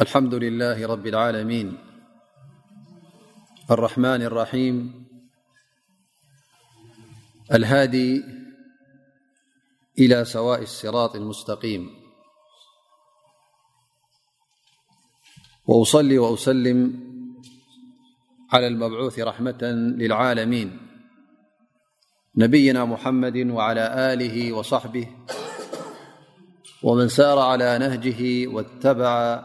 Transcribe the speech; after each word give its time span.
الحمد 0.00 0.34
لله 0.34 0.86
رب 0.86 1.06
العالمين 1.06 1.78
الرحمن 3.70 4.22
الرحيم 4.22 5.04
الهادي 7.54 8.24
إلى 9.98 10.24
سواء 10.24 10.62
السراط 10.62 11.16
المستقيم 11.16 11.90
وأصلي 15.66 16.18
وأسلم 16.18 16.78
على 18.52 18.66
المبعوث 18.66 19.18
رحمة 19.20 19.62
للعالمين 20.02 20.78
نبينا 22.36 22.84
محمد 22.84 23.36
وعلى 23.36 24.12
آله 24.12 24.52
وصحبه 24.52 25.06
ومن 26.82 27.08
سار 27.08 27.38
على 27.38 27.78
نهجه 27.78 28.46
واتبع 28.46 29.44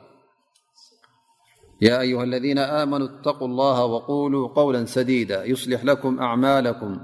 يا 1.81 1.99
أيها 2.01 2.23
الذين 2.23 2.57
آمنوا 2.59 3.07
اتقوا 3.07 3.47
الله 3.47 3.85
وقولوا 3.85 4.47
قولا 4.47 4.85
سديدا 4.85 5.45
يصلح 5.45 5.85
لكم 5.85 6.19
أعمالكم 6.19 6.99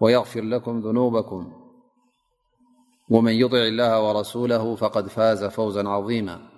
ويغفر 0.00 0.40
لكم 0.42 0.80
ذنوبكم 0.80 1.52
ومن 3.10 3.32
يطع 3.32 3.58
الله 3.58 4.08
ورسوله 4.08 4.74
فقد 4.76 5.08
فاز 5.08 5.44
فوزا 5.44 5.88
عظيماأما 5.88 6.56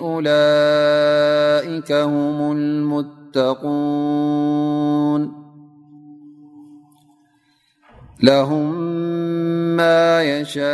أولئك 0.00 1.92
هم 1.92 2.52
المتقون 2.52 5.46
لهم 8.22 8.80
ما 9.76 10.22
يشاء 10.22 10.66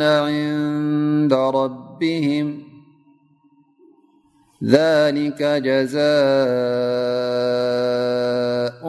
عند 0.00 1.32
ربهم 1.32 2.58
ذلك 4.64 5.42
جزاء 5.42 6.02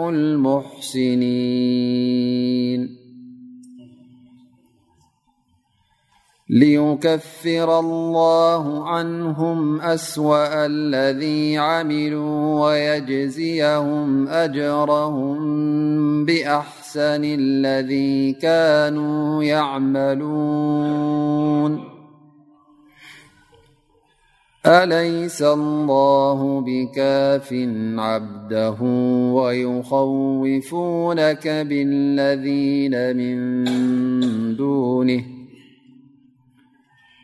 المحسنين 0.10 2.93
ليكفر 6.54 7.80
الله 7.80 8.90
عنهم 8.90 9.82
أسوأ 9.82 10.66
الذي 10.66 11.58
عملوا 11.58 12.66
ويجزيهم 12.68 14.28
أجرهم 14.28 15.38
بأحسن 16.26 17.22
الذي 17.26 18.32
كانوا 18.34 19.44
يعملون 19.44 21.84
أليس 24.66 25.42
الله 25.42 26.62
بكاف 26.68 27.50
عبده 27.98 28.78
ويخوفونك 29.34 31.48
بالذين 31.48 33.18
من 33.18 33.54
دونه 34.56 35.24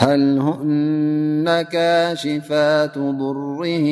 هل 0.00 0.38
هن 0.38 1.62
كاشفات 1.62 2.98
ضره 2.98 3.86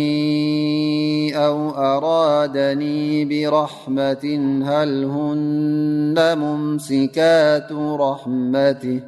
أو 1.34 1.70
أرادني 1.70 3.24
برحمة 3.24 4.40
هل 4.66 5.04
هن 5.04 6.14
ممسكات 6.38 7.72
رحمته 7.72 9.00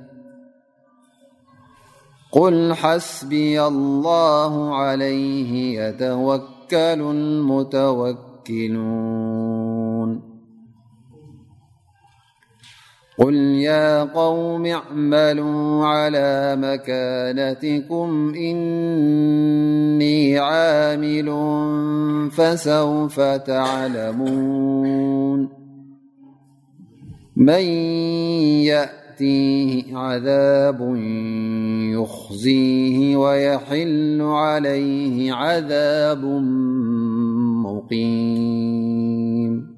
قل 2.32 2.74
حسبي 2.74 3.62
الله 3.66 4.74
عليه 4.74 5.80
يتوكل 5.80 7.02
متوكلون 7.42 9.77
قل 13.18 13.34
يا 13.34 14.02
قوم 14.04 14.66
احملوا 14.66 15.86
على 15.86 16.56
مكانتكم 16.60 18.32
إني 18.36 20.38
عامل 20.38 21.28
فسوف 22.30 23.20
تعلمون 23.20 25.48
من 27.36 27.64
يأتيه 28.70 29.96
عذاب 29.96 30.96
يخزيه 32.00 33.16
ويحل 33.16 34.18
عليه 34.22 35.32
عذاب 35.32 36.24
مقيم 38.04 39.77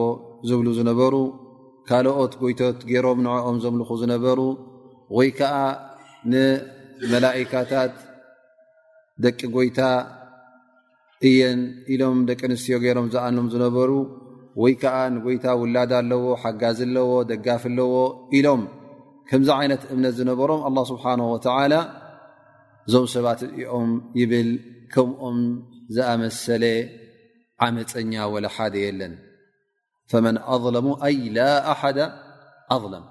ዝብ 0.48 0.60
ነበሩ 0.90 1.14
ካኦት 1.88 2.32
ጎይቶት 2.40 2.78
ሮም 3.04 3.18
ንኦም 3.26 3.56
ዘምልኹ 3.64 3.88
ዝነበሩ 4.00 4.38
ወይ 5.16 5.28
መታት 7.10 7.94
ደቂ 9.24 9.38
ጎይታ 9.56 9.78
እየን 11.28 11.60
ኢሎም 11.94 12.16
ደቂ 12.28 12.40
ኣንስትዮ 12.48 12.76
ገይሮም 12.84 13.06
ዝኣኖም 13.14 13.46
ዝነበሩ 13.52 13.90
ወይ 14.62 14.74
ከዓ 14.82 14.96
ንጎይታ 15.14 15.44
ውላዳ 15.60 15.92
ኣለዎ 16.02 16.24
ሓጋዝ 16.42 16.78
ኣለዎ 16.86 17.12
ደጋፍ 17.30 17.62
ኣለዎ 17.70 17.94
ኢሎም 18.36 18.62
ከምዚ 19.28 19.48
ዓይነት 19.60 19.82
እምነት 19.94 20.14
ዝነበሮም 20.18 20.60
አላ 20.68 20.76
ስብሓነ 20.92 21.20
ወተላ 21.34 21.72
እዞም 22.88 23.06
ሰባት 23.14 23.40
እዚኦም 23.46 23.90
ይብል 24.20 24.50
ከምኦም 24.94 25.38
ዝኣመሰለ 25.96 26.64
ዓመፀኛ 27.66 28.12
ወላሓደ 28.34 28.74
የለን 28.86 29.14
ፈመን 30.10 30.36
ኣለሙ 30.54 30.86
ኣይ 31.08 31.16
ላ 31.36 31.46
ኣሓደ 31.74 31.98
ኣለም 32.76 33.06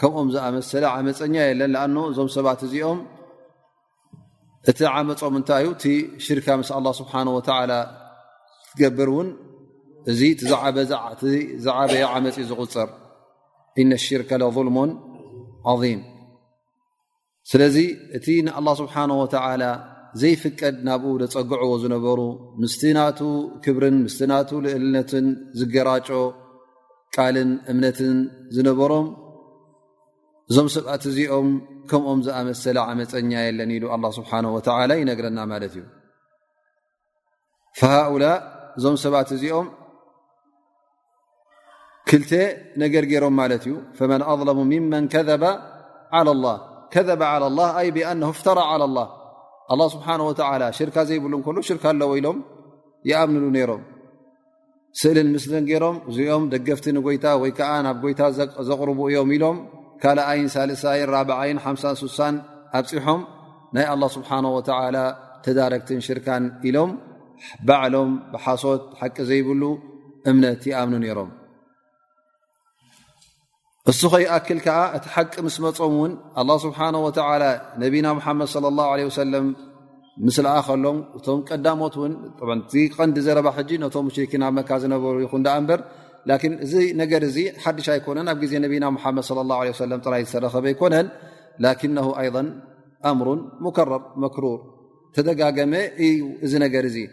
ከምኦም 0.00 0.28
ዝኣመሰለ 0.36 0.84
ዓመፀኛ 0.96 1.34
የለን 1.50 1.74
ኣን 1.84 1.94
እዞም 2.10 2.30
ሰባት 2.38 2.60
እዚኦም 2.68 2.98
እቲ 4.70 4.78
ዓመፆም 4.94 5.34
እንታይ 5.38 5.64
እዩ 5.66 5.70
እቲ 5.74 5.84
ሽርካ 6.26 6.48
ምስ 6.60 6.68
ኣላه 6.78 6.92
ስብሓ 7.00 7.12
ወላ 7.36 7.72
ትገብር 8.68 9.08
እውን 9.12 9.28
እዚ 10.10 10.20
ዘዓበየ 11.64 12.04
ዓመፂ 12.14 12.36
ዝቕፅር 12.50 12.88
እነ 13.82 13.90
ሽርከ 14.04 14.30
ለظልሙ 14.42 14.76
ዓظም 15.72 16.00
ስለዚ 17.50 17.76
እቲ 18.18 18.26
ንአላه 18.46 18.74
ስብሓንه 18.80 19.14
ወተዓላ 19.22 19.64
ዘይፍቀድ 20.20 20.76
ናብኡ 20.88 21.12
ዘፀግዕዎ 21.32 21.72
ዝነበሩ 21.82 22.18
ምስቲ 22.62 22.82
ናቱ 22.98 23.18
ክብርን 23.64 23.96
ምስ 24.06 24.16
ናቱ 24.32 24.50
ልእልነትን 24.64 25.26
ዝገራጮ 25.60 26.08
ቃልን 27.16 27.50
እምነትን 27.72 28.16
ዝነበሮም 28.56 29.06
እዞም 30.50 30.66
ሰባት 30.74 31.02
እዚኦም 31.10 31.46
ከምኦም 31.90 32.20
ዝኣመሰለ 32.26 32.76
ዓመፀኛ 32.90 33.32
የለን 33.46 33.70
ኢሉ 33.76 33.84
ስብሓه 34.18 34.84
ላ 34.90 34.94
ይነግረና 35.00 35.38
ማለት 35.52 35.72
እዩ 35.78 35.84
ሃؤላء 37.80 38.36
እዞም 38.78 38.96
ሰባት 39.04 39.30
እዚኦም 39.36 39.66
ክልተ 42.10 42.30
ነገር 42.82 43.04
ገይሮም 43.12 43.34
ማለት 43.40 43.62
እዩ 43.68 43.74
መን 44.12 44.22
ظለሙ 44.40 44.58
ምን 44.92 45.04
ከذ 45.14 45.30
ى 45.42 45.52
ኣ 46.18 46.22
ብ 47.20 47.22
ፍራ 48.42 48.58
ى 48.74 48.76
لላ 48.84 49.80
ስብሓه 49.94 50.18
ላ 50.62 50.68
ሽርካ 50.78 50.96
ዘይብሉ 51.08 51.32
ሉ 51.56 51.64
ሽርካ 51.70 51.84
ኣለዎ 51.94 52.12
ኢሎም 52.20 52.38
ይኣምንሉ 53.10 53.44
ነይሮም 53.56 53.82
ስእሊን 55.00 55.28
ምስሊ 55.34 55.52
ገይሮም 55.70 55.96
እዚኦም 56.10 56.44
ደገፍቲንጎይታ 56.52 57.24
ወይከዓ 57.42 57.70
ናብ 57.86 57.96
ጎይታ 58.04 58.20
ዘቕርቡ 58.68 58.98
እዮም 59.10 59.30
ኢሎም 59.36 59.56
ካልኣይን 60.02 60.48
ሳልሳይን 60.54 61.08
4ብይ 61.20 61.52
ሓ6ሳ 61.64 62.18
ኣብፂሖም 62.80 63.20
ናይ 63.76 63.86
ኣላ 63.94 64.02
ስብሓ 64.16 64.30
ወ 64.56 64.60
ተዳረግትን 65.46 66.00
ሽርካን 66.06 66.44
ኢሎም 66.68 66.90
ባዕሎም 67.68 68.10
ብሓሶት 68.32 68.82
ሓቂ 69.00 69.16
ዘይብሉ 69.30 69.62
እምነት 70.30 70.62
ይኣምኑ 70.70 70.94
ነይሮም 71.02 71.30
እስኮይ 73.90 74.24
ኣክል 74.36 74.60
ከዓ 74.66 74.78
እቲ 74.96 75.04
ሓቂ 75.14 75.32
ምስ 75.46 75.56
መፆም 75.64 75.92
እውን 75.98 76.12
ኣላ 76.42 76.50
ስብሓ 76.64 76.78
ወላ 77.04 77.44
ነብና 77.82 78.06
ሓመድ 78.24 78.50
ለ 78.64 78.72
ላ 78.78 78.88
ለ 79.00 79.04
ሰለም 79.20 79.46
ምስልኣ 80.26 80.54
ከሎም 80.68 80.98
እቶም 81.16 81.40
ቀዳሞት 81.48 81.96
እውን 82.00 82.60
ቲ 82.72 82.84
ቀንዲ 82.96 83.18
ዘረባ 83.26 83.48
ሕጂ 83.58 83.70
ነቶም 83.84 84.06
ሽኪና 84.16 84.44
መካ 84.56 84.70
ዝነበሩ 84.84 85.14
ይኹን 85.24 85.42
ዳኣ 85.46 85.56
እምበር 85.62 85.80
እዚ 86.66 86.74
ነገር 87.00 87.22
ዚ 87.34 87.38
ሓዱ 87.64 87.78
ኣይኮነን 87.94 88.26
ኣብ 88.34 88.40
ዜ 88.50 88.52
ነና 88.62 88.84
መድ 89.04 89.26
ه 89.40 90.00
ጥራይ 90.04 90.22
ዝተረከበ 90.30 90.64
ይኮነን 90.72 91.06
ምሩ 93.18 93.28
ረር 93.90 94.02
መክሩር 94.22 94.58
ተደጋገመ 95.16 95.72
እዩ 96.06 96.18
እዚ 96.44 96.52
ነገር 96.64 96.84
እ 96.90 97.04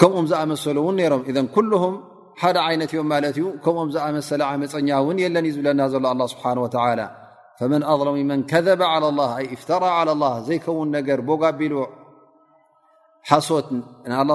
ከምኦም 0.00 0.26
ዝኣመሰሉ 0.30 0.76
እውን 0.84 0.96
ሮም 1.12 1.22
ኩም 1.56 1.94
ሓደ 2.40 2.56
ይነት 2.74 2.90
እዮም 2.94 3.06
ማለት 3.12 3.36
እዩ 3.40 3.44
ከምም 3.64 3.88
ዝኣመሰለ 3.94 4.40
ዓመፀኛ 4.50 4.88
እውን 5.02 5.18
የለን 5.24 5.44
እዩ 5.48 5.52
ዝብለና 5.56 5.80
ዘሎ 5.92 6.06
ስብሓ 6.32 6.44
መ 7.72 7.76
ለሙ 8.08 8.16
መን 8.30 8.40
ከذ 8.50 8.66
ኣ 8.94 8.96
ፍራ 9.66 9.84
ى 10.00 10.42
ዘይከውን 10.48 10.88
ነገር 10.96 11.20
ጓቢሉ 11.44 11.74
ሓሶት 13.30 13.68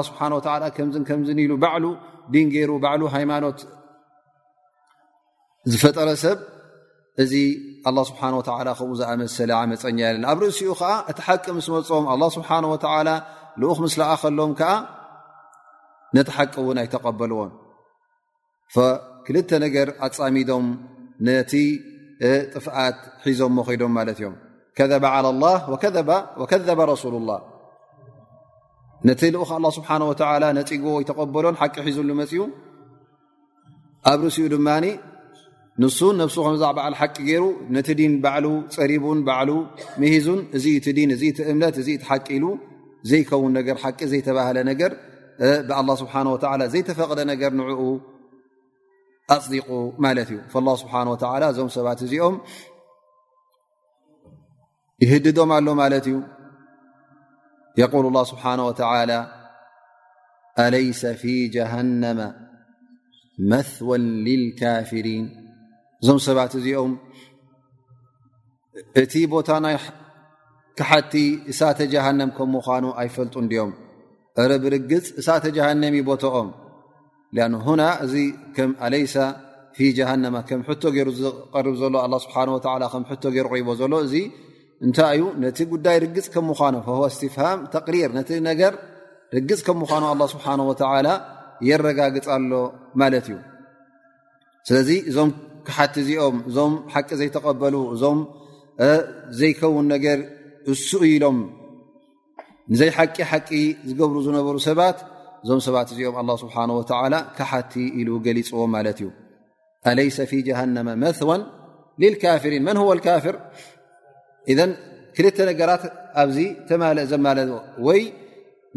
ስሓ 0.08 0.20
ከም 0.78 0.88
ከምዝ 1.10 1.30
ሉ 1.50 1.54
ባዕሉ 1.66 1.86
ብን 2.32 2.48
ገይሩ 2.54 2.72
ባዕሉ 2.84 3.02
ሃይማኖት 3.16 3.60
ዝፈጠረ 5.72 6.10
ሰብ 6.24 6.40
እዚ 7.24 7.34
ስብሓን 8.10 8.36
ከምኡ 8.48 8.92
ዝኣመሰለ 9.00 9.50
ዓመፀኛ 9.62 10.00
ለና 10.16 10.26
ኣብ 10.32 10.40
ርእሲኡ 10.44 10.72
ከዓ 10.80 10.92
እቲ 11.12 11.20
ሓቂ 11.28 11.44
ምስ 11.58 11.68
መፅኦም 11.76 12.06
ኣ 12.14 12.16
ስብሓን 12.38 12.66
ወላ 12.74 13.10
ልኡክ 13.62 13.80
ምስ 13.86 13.94
ለኣከሎዎም 14.02 14.52
ከዓ 14.60 14.72
ነቲ 16.16 16.30
ሓቂ 16.38 16.54
እውን 16.64 16.78
ኣይተቀበልዎን 16.84 17.52
ክልተ 19.28 19.50
ነገር 19.66 19.88
ኣፃሚዶም 20.08 20.66
ነቲ 21.28 21.54
ጥፍኣት 22.54 22.98
ሒዞምሞ 23.28 23.58
ኮይዶም 23.68 23.94
ማለት 23.98 24.18
እዮም 24.22 24.36
ከዘባ 24.78 25.06
ላ 25.44 25.48
ወከዘባ 26.42 26.80
ረሱሉ 26.92 27.14
ላህ 27.30 27.40
ነቲ 29.10 29.22
ልኡ 29.36 29.46
ኣ 29.58 29.70
ስብሓ 29.78 29.90
ወላ 30.32 30.44
ነፅጉ 30.58 30.84
ወይተቀበሎን 30.98 31.56
ሓቂ 31.62 31.76
ሒዙሉ 31.86 32.10
መፅኡ 32.20 32.40
ኣብ 34.12 34.20
ርሲኡ 34.28 34.46
ድማኒ 34.54 34.86
ንሱ 35.82 36.00
ነብሱ 36.22 36.36
ከምዛ 36.46 36.64
በዓል 36.78 36.96
ሓቂ 37.00 37.16
ገይሩ 37.30 37.44
ነቲ 37.76 37.88
ድን 38.00 38.14
ባዕሉ 38.24 38.46
ፀሪቡን 38.76 39.20
ባዕሉ 39.28 39.50
ምሂዙን 40.02 40.40
እዚ 40.58 40.66
እቲ 40.80 40.88
ን 41.10 41.12
እ 41.16 41.20
ቲ 41.38 41.40
እምነት 41.52 41.76
እዚ 41.82 41.90
ቲ 42.02 42.06
ሓቂ 42.10 42.28
ኢሉ 42.38 42.46
ዘይከውን 43.10 43.52
ነገር 43.60 43.78
ሓቂ 43.84 44.00
ዘይተባህለ 44.12 44.58
ነገር 44.72 44.92
ብ 45.70 45.96
ስብሓ 46.02 46.14
ዘይተፈቅደ 46.74 47.20
ነገር 47.32 47.52
ንዕኡ 47.60 47.82
ኣፅዲቁ 49.36 49.68
ማለት 50.06 50.30
እዩ 50.34 50.40
ስብሓ 50.84 50.96
እዞም 51.52 51.70
ሰባት 51.78 52.00
እዚኦም 52.08 52.36
ይህድዶም 55.04 55.52
ኣሎ 55.58 55.68
ማለት 55.82 56.06
እዩ 56.12 56.18
የقል 57.80 58.06
الله 58.10 58.24
ስብሓه 58.32 58.58
و 58.68 58.70
ኣለይሰ 60.64 61.02
ፊ 61.22 61.24
ጀሃነማ 61.54 62.20
መثወ 63.52 63.90
لካፍሪን 64.26 65.26
እዞም 66.02 66.18
ሰባት 66.26 66.54
እዚኦም 66.60 66.92
እቲ 69.02 69.14
ቦታ 69.34 69.50
ናይ 69.66 69.76
ካሓቲ 70.80 71.14
እሳተ 71.52 71.80
ጀሃነም 71.94 72.30
ከም 72.38 72.50
ምኑ 72.58 72.86
ኣይፈልጡ 73.04 73.36
ድኦም 73.54 73.72
ረብ 74.52 74.64
ርግፅ 74.74 75.08
እሳተ 75.22 75.44
ጀሃነሚ 75.58 75.96
ቦኦም 76.10 76.50
ና 77.82 77.88
እ 78.22 78.26
ከ 78.56 80.50
ቶ 80.82 80.86
ገይሩ 80.96 81.10
ዝቀር 81.22 81.68
ዘሎ 81.82 81.94
ስሓ 82.26 82.36
ከ 83.22 83.26
ገሩ 83.38 83.48
ቦ 83.68 83.78
ዘሎ 83.82 83.94
እ 84.22 84.24
እንታይ 84.86 85.18
እዩ 85.18 85.26
ነቲ 85.42 85.58
ጉዳይ 85.74 85.98
ርግፅ 86.04 86.28
ከም 86.34 86.46
ምኳኑ 86.50 86.76
እስትፍሃም 87.10 87.60
ተሪር 87.74 88.10
ነቲ 88.18 88.30
ነገር 88.50 88.74
ርግፅ 89.36 89.60
ከ 89.68 89.76
ምኳኑ 89.82 90.04
አ 90.14 90.16
ስብሓ 90.34 90.46
ወተላ 90.70 91.08
የረጋግፅ 91.68 92.28
ኣሎ 92.36 92.52
ማለት 93.02 93.26
እዩ 93.32 93.36
ስለዚ 94.68 94.90
እዞም 95.10 95.30
ካሓቲ 95.68 95.96
እዚኦም 96.04 96.36
እዞም 96.50 96.74
ሓቂ 96.94 97.10
ዘይተቐበሉ 97.20 97.76
እዞም 97.96 98.20
ዘይከውን 99.40 99.86
ነገር 99.94 100.20
እሱኡ 100.72 101.04
ኢሎም 101.12 101.38
ንዘይ 102.72 102.90
ሓቂ 102.98 103.16
ሓቂ 103.32 103.50
ዝገብሩ 103.90 104.18
ዝነበሩ 104.28 104.56
ሰባት 104.68 104.98
እዞም 105.44 105.62
ሰባት 105.68 105.88
እዚኦም 105.94 106.28
ስብሓ 106.44 106.56
ወላ 107.04 107.16
ካሓቲ 107.38 107.74
ኢሉ 108.00 108.10
ገሊፅዎ 108.28 108.64
ማለት 108.78 109.00
እዩ 109.04 109.10
ኣለይሰ 109.92 110.18
ፊ 110.32 110.42
ጀሃነመ 110.50 110.90
መወን 111.04 111.44
ልልካፍሪን 112.02 112.64
መን 112.70 112.78
ወ 112.90 112.94
ካፍር 113.10 113.36
ክልተ 115.16 115.38
ነገራት 115.50 115.84
ኣብዚ 116.22 116.38
ተማለ 116.70 116.98
ዘማለ 117.12 117.38
ወይ 117.88 118.02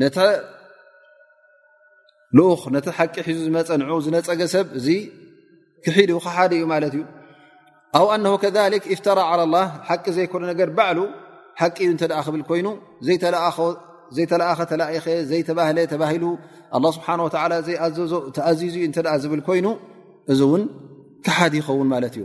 ነቲ 0.02 0.16
ልኡኽ 2.36 2.60
ነቲ 2.76 2.86
ሓቂ 2.98 3.14
ሒዙ 3.26 3.36
ዝመፀንዑ 3.48 3.96
ዝነፀገ 4.06 4.40
ሰብ 4.54 4.66
እዚ 4.78 4.86
ክሒድ 5.84 6.10
ከሓደ 6.24 6.52
እዩ 6.58 6.62
ማለት 6.74 6.92
እዩ 6.98 7.02
ኣ 7.96 8.00
ኣነ 8.14 8.26
ከ 8.42 8.46
እፍተራ 8.94 9.18
ላ 9.52 9.56
ሓቂ 9.88 10.04
ዘይኮኑ 10.16 10.42
ነገር 10.52 10.68
ባዕሉ 10.78 10.98
ሓቂ 11.60 11.76
እዩ 11.86 11.90
እንተ 11.94 12.04
ክብል 12.26 12.42
ኮይኑ 12.48 12.66
ዘይተላእኸ 14.16 14.58
ተላኸ 14.72 15.04
ዘይተባህለ 15.30 15.78
ተባሂሉ 15.92 16.24
ስብሓ 16.96 17.08
ዘይዘ 17.68 17.86
ተኣዙ 18.36 18.60
እተ 18.88 18.98
ዝብል 19.22 19.42
ኮይኑ 19.48 19.66
እዚ 20.32 20.40
እውን 20.48 20.62
ከሓደ 21.26 21.52
ይኸውን 21.60 21.88
ማለት 21.94 22.14
እዩ 22.20 22.24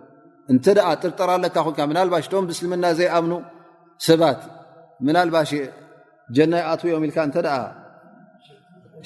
እ 0.53 0.57
ጥርጠር 1.01 1.29
ስልና 2.59 2.85
ዘይም 2.99 3.31
ባት 4.21 4.41
ባ 5.35 5.43
ጀናይ 6.37 6.63
ኣ 6.71 6.75
ኢል 7.05 7.13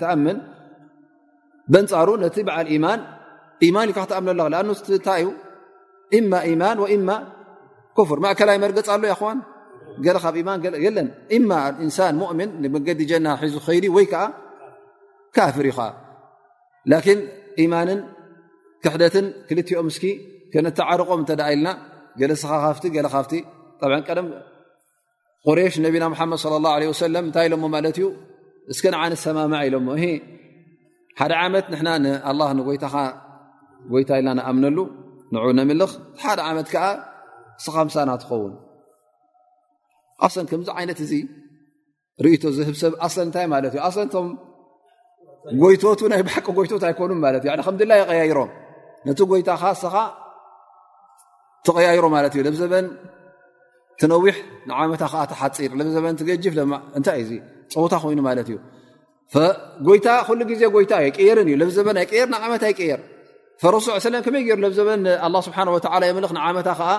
ክም 0.00 0.26
ንፃሩ 1.74 2.08
ነቲ 2.22 2.36
ዓል 2.56 2.68
ማ 2.84 2.92
ማ 3.76 3.84
ል 3.88 3.92
ክም 3.96 4.24
ታይዩ 5.06 5.26
ማ 7.08 7.14
ፍር 8.08 8.18
እከላይ 8.32 8.56
መርገ 8.64 8.78
ይ 10.84 10.90
ንሳ 11.86 11.98
ؤ 12.28 12.32
መዲ 12.38 13.00
ና 13.26 13.38
ካፍ 15.36 15.56
ን 17.18 17.20
ኢማንን 17.64 18.00
ክሕደትን 18.84 19.26
ክልትኦም 19.48 19.88
ስኪ 19.96 20.04
ክነተዓርቆም 20.52 21.20
እ 21.32 21.36
ኢልና 21.52 21.68
ለ 22.20 22.30
ካፍ 23.10 23.28
ቁሬሽ 25.48 25.74
ነብና 25.84 26.04
መድ 26.30 26.44
ለ 26.52 26.66
ه 27.00 27.08
ለ 27.14 27.16
እንታይ 27.24 27.46
ኢሎሞ 27.48 27.64
ማት 27.74 27.96
ዩ 28.02 28.06
እ 28.72 28.74
ንነ 28.92 29.12
ሰማማ 29.24 29.52
ኢሎሞ 29.66 29.88
እ 30.06 30.10
ሓደ 31.20 31.32
ዓመት 31.42 31.66
ንይታ 31.74 32.86
ይታ 34.00 34.10
ኢልና 34.20 34.40
ኣምነሉ 34.52 34.78
ን 35.58 35.66
ምልኽ 35.70 35.92
ሓደ 36.22 36.38
ዓመት 36.48 36.68
ስኻምሳና 37.64 38.10
ትኸውን 38.22 38.54
ን 40.44 40.46
ከምዚ 40.50 40.68
ይነት 40.84 41.00
እ 41.06 41.08
ርእቶ 42.24 42.42
ዝህብ 42.56 42.76
ሰብ 42.82 42.94
ንታይ 43.28 43.46
ት 43.72 44.16
እ 44.20 44.24
ጎይቶቱ 45.62 46.00
ናይ 46.12 46.20
ባሓቂ 46.28 46.46
ጎይቶት 46.58 46.82
ኣይኮኑ 46.88 47.10
ማለት 47.26 47.42
እዩ 47.46 47.52
ልከምድላ 47.58 47.92
የቀያይሮም 48.00 48.50
ነቲ 49.06 49.18
ጎይታ 49.30 49.50
ካ 49.62 49.64
ሰኻ 49.82 49.96
ተቀያይሮ 51.66 52.04
ማለት 52.16 52.32
እዩ 52.34 52.40
ለብዘበን 52.46 52.86
ትነዊሕ 54.00 54.36
ንዓመታ 54.70 55.02
ዓ 55.22 55.22
ተሓፂር 55.32 55.78
ዘበን 55.96 56.14
ትገጅፍ 56.20 56.52
እንታይ 56.98 57.20
ፀውታ 57.74 57.92
ኮይኑ 58.02 58.18
ማለት 58.28 58.48
እ 58.54 58.58
ጎይታ 59.86 60.08
ኩሉ 60.26 60.40
ግዜ 60.50 60.62
ጎይታ 60.74 60.92
ይቀየርን 61.06 61.48
እዩ 61.52 61.56
ብዘበን 61.70 61.96
ኣይቀየር 62.02 62.28
ንዓመት 62.34 62.62
ኣይቀየር 62.70 63.00
ረሱ 63.74 63.86
ለም 64.14 64.22
ከመይ 64.26 64.42
ገሩ 64.50 64.58
ብዘበን 64.72 65.02
ስብሓን 65.48 65.68
ላ 66.02 66.06
የመልእክ 66.10 66.32
ንዓመታ 66.38 66.68
ከዓ 66.80 66.90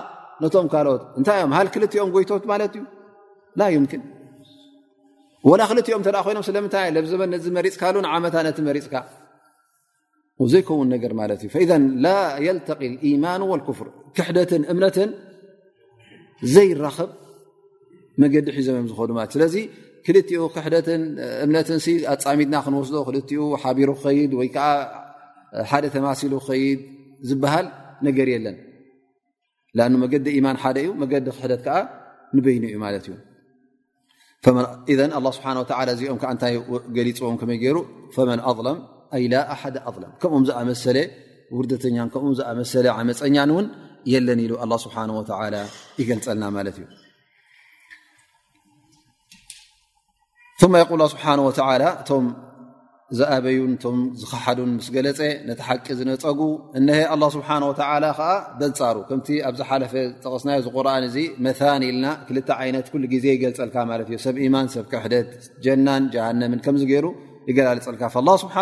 ነቶም 0.44 0.68
ካልኦት 0.74 1.02
እንታይ 1.20 1.38
እዮም 1.42 1.54
ሃል 1.58 1.68
ክልቲኦም 1.74 2.10
ጎይቶት 2.16 2.46
ማለት 2.54 2.72
እዩ 2.78 2.84
ላ 3.60 3.64
ምን 3.84 3.88
ዋና 5.50 5.62
ክልኦም 5.70 6.04
ተ 6.06 6.10
ኮይኖም 6.26 6.44
ስለምንታይ 6.50 6.88
ለብ 6.96 7.06
ዘበን 7.12 7.30
ነዚ 7.34 7.46
መሪፅካሉንዓመታ 7.58 8.36
ነቲ 8.48 8.58
መሪፅካ 8.70 8.94
ዘይከውን 10.52 10.88
ነገር 10.94 11.12
ማለት 11.22 11.40
እዩ 11.48 11.70
ላ 12.06 12.10
የልተቂ 12.46 12.82
ኢማን 13.10 13.42
ወልፍር 13.52 13.88
ክሕደትን 14.18 14.64
እምነትን 14.74 15.10
ዘይራኸብ 16.54 17.10
መገዲ 18.22 18.48
ሒዞም 18.58 18.76
እዮም 18.78 18.88
ዝኮኑ 18.92 19.10
ለትዩ 19.20 19.34
ስለዚ 19.36 19.56
ክልኡ 20.06 20.32
ክሕደትን 20.56 21.02
እምነትን 21.46 21.80
ኣፃሚድና 22.16 22.56
ክንወስዶ 22.66 22.96
ክልኡ 23.08 23.32
ሓቢሩ 23.64 23.90
ክኸይድ 23.98 24.32
ወይከዓ 24.40 24.68
ሓደ 25.72 25.86
ተማሲሉ 25.96 26.34
ክኸይድ 26.46 26.82
ዝበሃል 27.30 27.68
ነገር 28.10 28.28
የለን 28.34 28.58
ኣ 29.86 29.90
መገዲ 30.04 30.28
ኢማን 30.40 30.58
ሓደ 30.66 30.78
እዩ 30.86 30.92
መገዲ 31.04 31.26
ክሕደት 31.38 31.62
ከዓ 31.68 31.78
ንበይኒ 32.36 32.64
እዩ 32.72 32.78
ማለት 32.86 33.06
እዩ 33.10 33.16
እኦም 34.46 35.28
ንታይ 36.34 36.56
ገሊዎም 36.98 37.36
ከይ 37.42 37.58
ገሩ 37.66 37.78
መ 38.30 38.36
ደ 39.34 39.38
ከም 40.22 40.32
መሰ 40.70 40.84
ውርተኛ 41.58 41.98
ሰለ 42.76 42.88
መፀኛን 43.10 43.50
የለ 44.14 44.30
ሉ 44.50 44.54
ይገልፀልና 46.00 46.46
እ 51.08 51.74
ል 51.80 52.26
ዝኣበዩን 53.18 53.74
ቶም 53.84 53.98
ዝኽሓዱን 54.22 54.72
ምስ 54.78 54.88
ገለፀ 54.96 55.20
ነቲ 55.48 55.60
ሓቂ 55.68 55.86
ዝነፀጉ 56.00 56.40
እነሀ 56.80 57.00
ኣ 57.14 57.16
ስብሓ 57.36 57.48
ከዓ 57.78 57.92
በፃሩ 58.60 58.96
ከምቲ 59.10 59.28
ኣብዛ 59.50 59.62
ሓለፈ 59.70 59.94
ጠቕስናዮ 60.24 60.58
ዝ 60.66 60.68
ቁርኣን 60.76 61.04
እዚ 61.10 61.16
መን 61.46 61.82
ኢልና 61.90 62.08
ክልተ 62.28 62.50
ዓይነት 62.64 62.88
ሉ 63.02 63.04
ግዜ 63.14 63.26
ይገልፀልካማ 63.38 63.92
እዩ 64.08 64.18
ሰብ 64.26 64.38
ማን 64.56 64.68
ሰብ 64.76 64.86
ክሕደት 64.94 65.30
ጀናን 65.68 66.04
ጃሃነምን 66.16 66.60
ከምዚገይሩ 66.66 67.06
ይገላልፀልካ 67.52 68.04
ስብሓ 68.44 68.56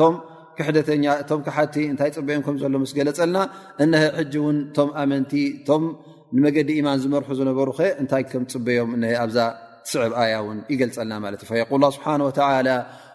ቶም 0.00 0.14
ክሕደተኛ 0.58 1.04
እቶም 1.22 1.40
ክሓቲ 1.46 1.74
እንታይ 1.90 2.10
ፅበዮም 2.16 2.42
ከምዘሎ 2.46 2.74
ስገለፀልና 2.92 3.38
እነሀ 3.82 4.04
ሕጂ 4.18 4.34
ውን 4.46 4.58
ቶም 4.76 4.88
ኣመንቲ 5.02 5.32
ቶም 5.68 5.84
ንመገዲ 6.36 6.70
ኢማን 6.80 6.98
ዝመርሑ 7.04 7.30
ዝነበሩ 7.38 7.68
እንታይ 8.02 8.24
ከም 8.32 8.44
ፅበዮም 8.54 8.90
ኣብዛ 9.22 9.38
ስዕብ 9.90 10.12
ኣያ 10.24 10.34
ን 10.56 10.58
ይገልፀልና 10.72 11.12
ማለት 11.26 11.40
እዩ 11.46 11.88
ስብሓ 11.96 12.08
ላ 12.68 12.74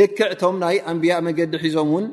ልክዕ 0.00 0.30
ቶም 0.40 0.54
ናይ 0.62 0.76
ኣንብያ 0.90 1.12
መንገዲ 1.26 1.52
ሒዞም 1.64 1.88
ውን 1.94 2.04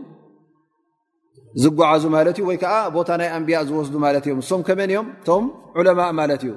ዝጓዓዙ 1.64 2.04
ማለት 2.16 2.38
ዩ 2.42 2.44
ወይከዓ 2.52 2.74
ቦታ 2.96 3.10
ናይ 3.20 3.30
ኣንብያ 3.38 3.58
ዝወስዱ 3.70 3.94
ማለት 4.06 4.24
እዮም 4.28 4.40
እሶም 4.44 4.62
ከመን 4.68 4.90
እዮም 4.94 5.08
ቶም 5.28 5.44
ዑለማ 5.80 6.00
ማለት 6.20 6.42
እዩ 6.46 6.52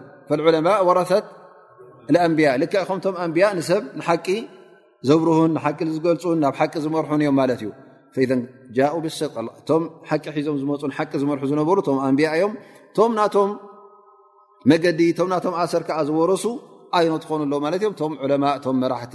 ዑለማ 0.46 0.68
ወረት 0.88 1.10
ኣንብያ 2.26 2.48
ልክዕ 2.62 2.82
ከምቶም 2.88 3.16
ኣንብያ 3.24 3.44
ንሰብ 3.58 3.82
ንሓቂ 3.98 4.26
ዘብርህን 5.08 5.50
ንሓቂ 5.56 5.78
ዝገልፁን 5.96 6.38
ናብ 6.44 6.54
ሓቂ 6.60 6.74
ዝመርሑን 6.84 7.20
እዮም 7.24 7.36
ማለት 7.42 7.60
እዩ 7.64 7.70
ጃ 8.76 8.78
ብሰቶም 9.04 9.82
ሓቂ 10.10 10.24
ሒዞም 10.36 10.56
ዝመፁ 10.62 10.82
ሓቂ 10.98 11.12
ዝመርሑ 11.22 11.42
ዝነበሩ 11.50 11.78
ቶም 11.88 11.98
ኣንያ 12.06 12.28
እዮም 12.38 12.52
ቶም 12.96 13.10
ናቶም 13.18 13.50
መገዲ 14.70 15.00
ቶ 15.18 15.26
ቶም 15.44 15.54
ኣሰር 15.62 15.82
ከዓ 15.88 15.98
ዝወረሱ 16.08 16.44
ይኖ 17.04 17.14
ትኮኑ 17.24 17.40
ኣ 17.68 18.38
ም 18.42 18.44
ም 18.74 18.76
መራቲ 18.84 19.14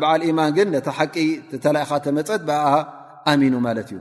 በዓል 0.00 0.20
ኢማን 0.30 0.50
ግን 0.56 0.66
ነቲ 0.76 0.86
ሓቂ 0.98 1.14
ተላኢኻ 1.64 1.90
ተመፀት 2.06 2.40
ብ 2.48 2.50
ኣሚኑ 3.32 3.54
ማለት 3.66 3.88
እዩ 3.92 3.98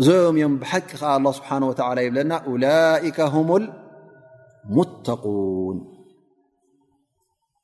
እዞም 0.00 0.34
እዮም 0.38 0.52
ብሓቂ 0.62 0.88
ከዓ 1.00 1.10
ኣ 1.30 1.32
ስብሓ 1.38 1.48
ወላ 1.70 1.98
የብለና 2.04 2.32
ላካ 2.62 3.18
ሁም 3.34 3.48
ልሙተቁን 3.64 5.76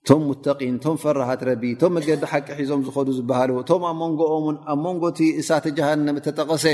እቶም 0.03 0.21
ሙተቂን 0.29 0.75
እቶም 0.79 0.97
ፈራሃት 1.03 1.41
ረቢ 1.49 1.63
እቶም 1.77 1.91
መገዲ 1.97 2.23
ሓቂ 2.33 2.47
ሒዞም 2.61 2.81
ዝኮዱ 2.87 3.09
ዝበሃሉ 3.19 3.51
እቶም 3.63 3.83
ኣብ 3.91 3.97
መንጎኦን 4.03 4.57
ኣብ 4.73 4.79
መንጎቲ 4.87 5.19
እሳተ 5.41 5.65
ጃሃንም 5.79 6.17
ተጠቐሰ 6.27 6.67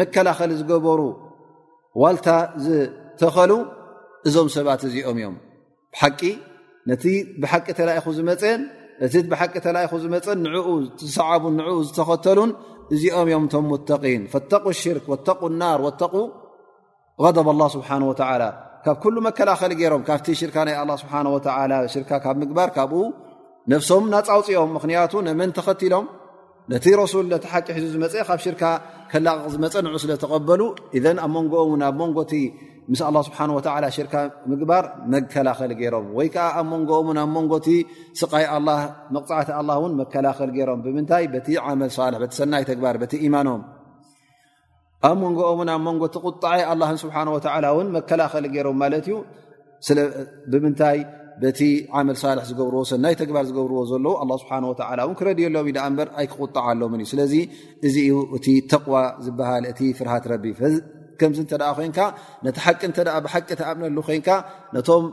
መከላኸሊ 0.00 0.50
ዝገበሩ 0.60 1.00
ዋልታ 2.02 2.28
ዝተኸሉ 2.64 3.52
እዞም 4.28 4.48
ሰባት 4.56 4.80
እዚኦም 4.88 5.16
እዮም 5.22 5.36
ብሓቂ 5.94 6.20
ነቲ 6.90 7.04
ብሓቂ 7.42 7.66
ተላኢኹ 7.78 8.06
ዝመፀን 8.18 8.60
እቲ 9.06 9.14
ብሓቂ 9.32 9.54
ተላይኹ 9.66 9.92
ዝመፀ 10.04 10.26
ንኡ 10.44 10.66
ዝሰዓቡን 11.08 11.54
ንኡ 11.58 11.68
ዝተኸተሉን 11.88 12.50
እዚኦም 12.94 13.26
እዮምቶም 13.30 13.64
ሙተቒን 13.72 14.22
ፈተق 14.32 14.64
ሽርክ 14.82 15.04
ወተ 15.12 15.28
ናር 15.60 15.82
ተ 16.00 16.04
ደብ 17.36 17.48
ስብሓ 17.76 17.88
ላ 18.42 18.44
ካብ 18.84 18.96
ኩሉ 19.02 19.16
መከላኸሊ 19.26 19.72
ገይሮም 19.80 20.02
ካብቲ 20.08 20.26
ሽርካ 20.40 20.56
ናይ 20.66 20.76
ስብሓ 21.02 21.12
ሽርካ 21.94 22.10
ካብ 22.24 22.36
ምግባር 22.42 22.68
ካብኡ 22.76 23.00
ነፍሶም 23.72 24.04
ናፃውፅኦም 24.12 24.70
ምክንያቱ 24.76 25.12
ነመን 25.28 25.50
ተኸትሎም 25.56 26.06
ነቲ 26.72 26.86
ረሱል 27.00 27.30
ቲ 27.42 27.46
ሓቂ 27.52 27.66
ሒዙ 27.78 27.86
ዝመፀ 27.94 28.14
ካብ 28.28 28.40
ሽርካ 28.44 28.62
ከላቕ 29.10 29.38
ዝመፀ 29.54 29.74
ንዑ 29.84 29.96
ስለተቀበሉ 30.04 30.60
እዘ 30.98 31.04
ኣብ 31.24 31.30
መንጎኦም 31.36 31.72
ብ 31.96 32.00
መንጎ 32.00 32.18
ምስ 32.92 33.00
አ 33.06 33.20
ስብሓ 33.28 33.38
ሽርካ 33.96 34.14
ምግባር 34.50 34.84
መከላኸሊ 35.14 35.72
ገይሮም 35.80 36.06
ወይ 36.18 36.28
ከዓ 36.34 36.44
ኣብ 36.60 36.66
መንጎኦን 36.72 37.18
ኣብ 37.22 37.30
መንጎቲ 37.36 37.66
ስይ 38.20 38.46
መቕፅዓቲ 39.14 39.48
ን 39.88 39.90
መከላኸል 40.00 40.52
ሮም 40.68 40.80
ብምታይ 40.86 41.24
ቲ 41.48 41.58
መል 41.80 41.90
ሳል 41.96 42.14
ቲ 42.30 42.32
ሰናይ 42.38 42.64
ተግባር 42.70 42.96
በቲ 43.02 43.12
ኢማኖም 43.28 43.62
ኣብ 45.10 45.16
መንጎኦን 45.26 45.68
ኣብ 45.74 45.80
መንጎቲ 45.88 46.14
ቁጣዓይ 46.28 46.62
ሓ 47.14 47.16
ን 47.84 47.86
መከላኸሊ 47.98 48.46
ገሮም 48.56 48.78
ማለት 48.84 49.08
እዩ 49.10 49.16
ብምንታይ 50.52 50.98
በቲ 51.42 51.60
ዓመል 51.98 52.16
ሳል 52.20 52.38
ዝገብርዎ 52.46 52.78
ሰናይ 52.92 53.14
ተግባር 53.20 53.44
ዝገብርዎ 53.50 53.80
ዘለዉ 53.90 54.34
ስብሓ 54.42 54.54
ን 54.62 54.66
ክረድየሎም 55.18 55.68
ዳ 55.76 55.80
በር 55.98 56.08
ኣይክቁጣዓሎም 56.22 56.94
እዩ 56.96 57.04
ስለዚ 57.12 57.34
እዚ 57.88 57.96
ዩ 58.10 58.14
እቲ 58.38 58.46
ተቕዋ 58.72 58.96
ዝበሃል 59.26 59.66
እቲ 59.72 59.80
ፍርሃት 59.98 60.24
ረቢ 60.34 60.44
ቲ 61.20 61.50
ቂ 61.96 61.98
ብቂ 62.46 63.54
ተምነሉ 63.60 63.98
ኮ 64.28 64.40
ቶም 64.88 65.06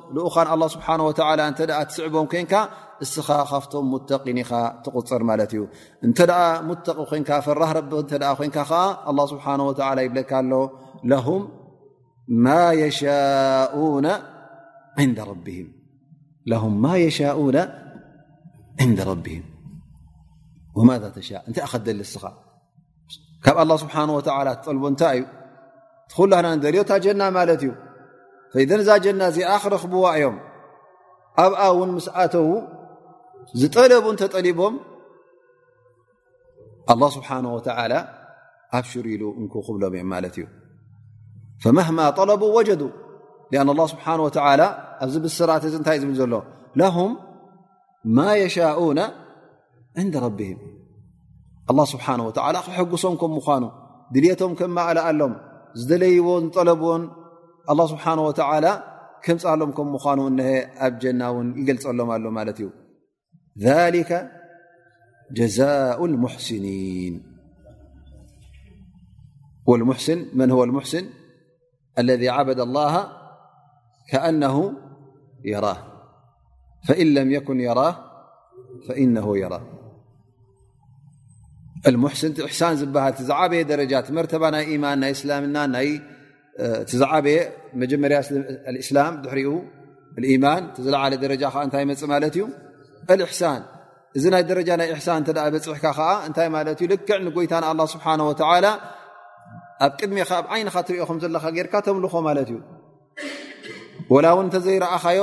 ትስዕቦም 1.81 2.27
ስ 3.11 3.21
ካብቶም 3.49 3.85
ትፅር 4.09 5.23
ማ 5.29 5.37
ዩ 5.59 5.65
እ 6.07 6.11
ፈራህ 7.45 7.71
ይ 8.43 8.51
ታይ 9.79 9.99
ስካብ 23.49 23.61
ል 23.71 24.23
ታይእዩ 24.27 25.23
ትሉ 26.11 26.23
ና 26.47 26.49
ደልዮ 26.63 26.81
ታ 26.89 26.93
ጀና 27.05 27.21
ማለት 27.37 27.61
እዩ 27.65 27.71
ذ 28.69 28.71
እዛ 28.83 28.89
ጀና 29.05 29.21
እኣ 29.45 29.51
ኽረክብዋ 29.63 30.05
እዮም 30.17 30.35
ኣብኣ 31.43 31.61
ውን 31.79 31.89
ምስኣተዉ 31.97 32.49
ዝጠለቡ 33.61 34.05
እንተጠሊቦም 34.13 34.75
اله 36.91 37.09
ስብሓه 37.15 37.45
ኣብሽሩኢሉ 38.77 39.23
እንክክብሎም 39.41 39.93
እዮም 39.97 40.07
ማለት 40.13 40.35
እዩ 40.39 40.45
ማህማ 41.77 41.99
طለቡ 42.19 42.41
وጀዱ 42.57 42.81
ه 43.53 43.79
ስብሓه 43.93 44.17
ኣብዚ 45.03 45.15
ብስራት 45.25 45.63
እ 45.67 45.69
እንታይ 45.79 45.97
ብል 46.09 46.15
ዘሎ 46.21 46.33
ም 46.79 46.83
ማ 48.17 48.19
የሻኡነ 48.41 48.99
ን 50.05 50.07
ረብም 50.25 50.59
ስብሓه 51.93 52.15
ክሐጉሶም 52.67 53.15
ከም 53.21 53.31
ምኳኑ 53.39 53.63
ድልቶም 54.13 54.51
ከመዓልኣሎም 54.59 55.33
ط 55.75 56.59
الله 57.69 57.87
سبحانه 57.87 58.21
وتعلى 58.21 58.73
مل 59.27 59.59
من 59.59 60.35
ج 60.97 61.03
يللم 61.03 62.09
ه 62.11 62.55
ذلك 63.59 64.11
جزاء 65.31 65.99
المحسنين 66.05 67.13
وال 69.67 69.81
ن 70.39 70.41
هو 70.51 70.63
المحسن 70.63 71.05
الذي 71.99 72.29
عبد 72.29 72.59
الله 72.59 72.93
كأنه 74.11 74.55
يراه 75.45 75.77
فإن 76.87 77.07
لم 77.17 77.27
يكن 77.31 77.59
يراه 77.59 77.95
فإنه 78.87 79.37
يراه 79.37 79.74
ሙስን 82.03 82.31
ቲ 82.35 82.37
እሕሳን 82.47 82.73
ዝበሃል 82.81 83.13
ዛዓበየ 83.29 83.61
ደረጃ 83.71 83.93
መርባ 84.17 84.43
ናይ 84.55 84.65
ማን 84.83 84.99
ናይናዝዓበየ 85.03 87.37
መጀመርያ 87.81 88.17
እስላም 88.83 89.13
ድሕርኡ 89.23 89.49
ማን 90.43 90.63
ዝለዓለ 90.85 91.13
ደረጃ 91.23 91.43
እንታይ 91.67 91.83
መፅእ 91.89 92.07
ማለት 92.13 92.35
እዩ 92.37 92.45
እሳን 93.33 93.61
እዚ 94.17 94.23
ናይ 94.35 94.43
ረጃ 94.59 94.69
ናይ 94.81 94.89
እሳን 94.97 95.21
በፅሕካ 95.55 95.85
ዓ 96.09 96.11
እታይ 96.29 96.47
ማት 96.55 96.79
ዩ 96.83 96.85
ልክዕ 96.93 97.17
ንጎይታ 97.27 97.53
ስብሓ 97.95 98.05
ወ 98.29 98.31
ኣብ 99.85 99.91
ቅድሜኻ 99.99 100.29
ኣብ 100.41 100.45
ዓይንኻ 100.55 100.75
ትሪኦኹም 100.87 101.17
ዘለካ 101.23 101.45
ጌርካ 101.55 101.73
ተምልኾ 101.85 102.13
ማለት 102.27 102.47
እዩ 102.51 102.59
ወላ 104.13 104.25
ውን 104.37 104.45
እተዘይረአኻዮ 104.51 105.19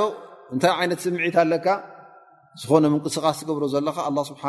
እንታይ 0.53 0.71
ይነት 0.85 0.99
ስምዒት 1.05 1.35
ኣለካ 1.43 1.67
ዝኾነ 2.61 2.83
ምንቅስቃስ 2.93 3.37
ትገብሮ 3.41 3.63
ዘለካ 3.73 3.97
ስብሓ 4.29 4.43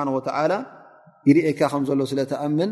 ይልኤካ 1.29 1.61
ከምዘሎ 1.73 2.01
ስለተኣምን 2.13 2.71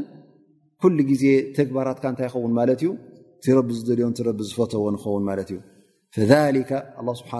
ኩሉ 0.82 0.98
ግዜ 1.10 1.24
ተግባራትካ 1.58 2.04
እንታይ 2.12 2.26
ይኸውን 2.28 2.52
ማለት 2.58 2.80
እዩ 2.84 2.90
ቲረቢ 3.44 3.68
ዝደልዮም 3.78 4.12
ረቢ 4.28 4.38
ዝፈተዎን 4.48 4.96
ይኸውን 4.98 5.24
ማለት 5.28 5.48
እዩ 5.52 5.58
ፈከ 6.16 6.32
ስብሓ 7.20 7.32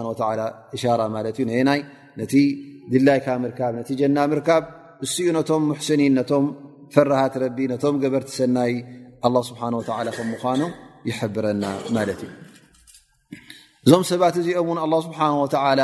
እሻራ 0.75 1.01
ማለት 1.15 1.35
እዩ 1.39 1.45
ነሄናይ 1.51 1.81
ነቲ 2.21 2.33
ድላይካ 2.93 3.27
ምርካብ 3.43 3.73
ነቲ 3.79 3.89
ጀና 4.01 4.17
ምርካብ 4.31 4.63
እስኡ 5.05 5.25
ነቶም 5.37 5.63
ሙሕስኒን 5.71 6.13
ነቶም 6.19 6.45
ፈረሃት 6.95 7.35
ረቢ 7.43 7.57
ነቶም 7.73 7.95
ገበርቲ 8.03 8.31
ሰናይ 8.39 8.73
ስብሓ 9.49 9.61
ከም 10.17 10.27
ምኳኖ 10.33 10.61
ይሕብረና 11.09 11.63
ማለት 11.97 12.19
እዩ 12.25 12.31
እዞም 13.87 14.03
ሰባት 14.09 14.35
እዚኦም 14.41 14.67
እውን 14.83 14.99
ስብሓ 15.07 15.19
ላ 15.79 15.83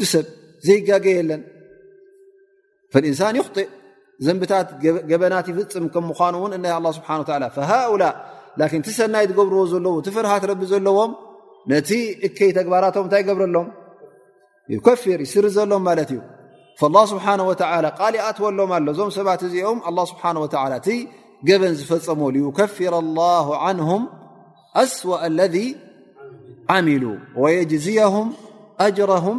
ዲ 0.00 0.06
ሰብ 0.12 0.26
ዘይጋገየለን 0.66 1.42
እንሳን 3.10 3.34
ይኽطእ 3.40 3.68
ዘንብታት 4.26 4.68
ገበናት 5.10 5.46
ይፍፅም 5.50 5.84
ከም 5.94 6.04
ምኑ 6.20 6.34
ውን 6.42 6.52
እ 6.56 6.58
ስሓ 6.96 7.08
ሃؤላ 7.70 8.02
ቲ 8.86 8.90
ሰናይ 8.98 9.24
ትገብርዎ 9.30 9.60
ዘለዎ 9.72 9.94
ቲ 10.06 10.12
ፍርሃት 10.16 10.44
ረቢ 10.50 10.60
ዘለዎም 10.72 11.12
ነቲ 11.72 11.90
እከይ 12.26 12.50
ተግባራቶም 12.58 13.04
እንታይ 13.06 13.22
ገብረሎም 13.28 13.68
ከፍር 14.86 15.18
ይስር 15.26 15.44
ዘሎም 15.56 15.82
ማለት 15.88 16.12
እዩ 16.14 16.20
له 16.94 17.00
ስብሓه 17.12 17.38
و 17.50 17.52
ቃሊኣትወሎም 18.00 18.70
ኣሎ 18.76 18.86
ዞም 18.98 19.10
ሰባት 19.16 19.40
እዚኦም 19.46 19.78
ه 19.86 19.88
ስብሓ 20.10 20.22
و 20.44 20.46
እቲ 20.76 20.88
ገበን 21.48 21.72
ዝፈፀሞ 21.78 22.22
ከፍር 22.58 22.92
الላه 23.04 23.46
عንهም 23.64 24.02
ኣስዋأ 24.82 25.20
ለذ 25.38 25.56
ዓሚሉ 26.76 27.04
وየጅዝيهም 27.42 28.28
أጅራም 28.86 29.38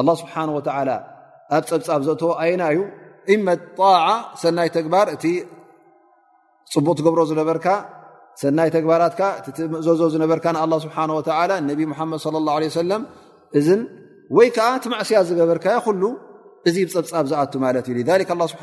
ኣብ 0.00 0.08
ስሓ 0.20 0.34
ኣብ 1.54 1.60
ፀብፃብ 1.68 2.02
ዘእ 2.08 2.28
ኣይናዩ 2.42 2.78
እ 3.32 3.34
ጣ 3.78 3.80
ሰናይ 4.42 4.68
ግባር 4.86 5.06
እቲ 5.14 5.24
ፅቡቅ 6.74 6.94
ትገብሮ 6.98 7.20
ዝነበርካ 7.30 7.66
ሰናይ 8.42 8.68
ግባራት 8.84 9.14
እዘዞ 9.80 10.00
ዝነበር 10.14 10.38
ነቢ 11.70 11.80
መድ 11.92 12.00
ه 12.24 12.68
ه 12.74 12.98
እ 13.58 13.76
ወይ 14.36 14.48
ዓ 14.68 14.70
ቲ 14.82 14.88
ማዕስያ 14.92 15.18
ዝገበርካ 15.28 15.66
እዚ 16.68 16.76
ብፀብፃብ 16.88 17.24
ዝኣቱ 17.30 17.52
ማት 17.62 17.86
እዩ 17.92 18.02
ብሓ 18.40 18.62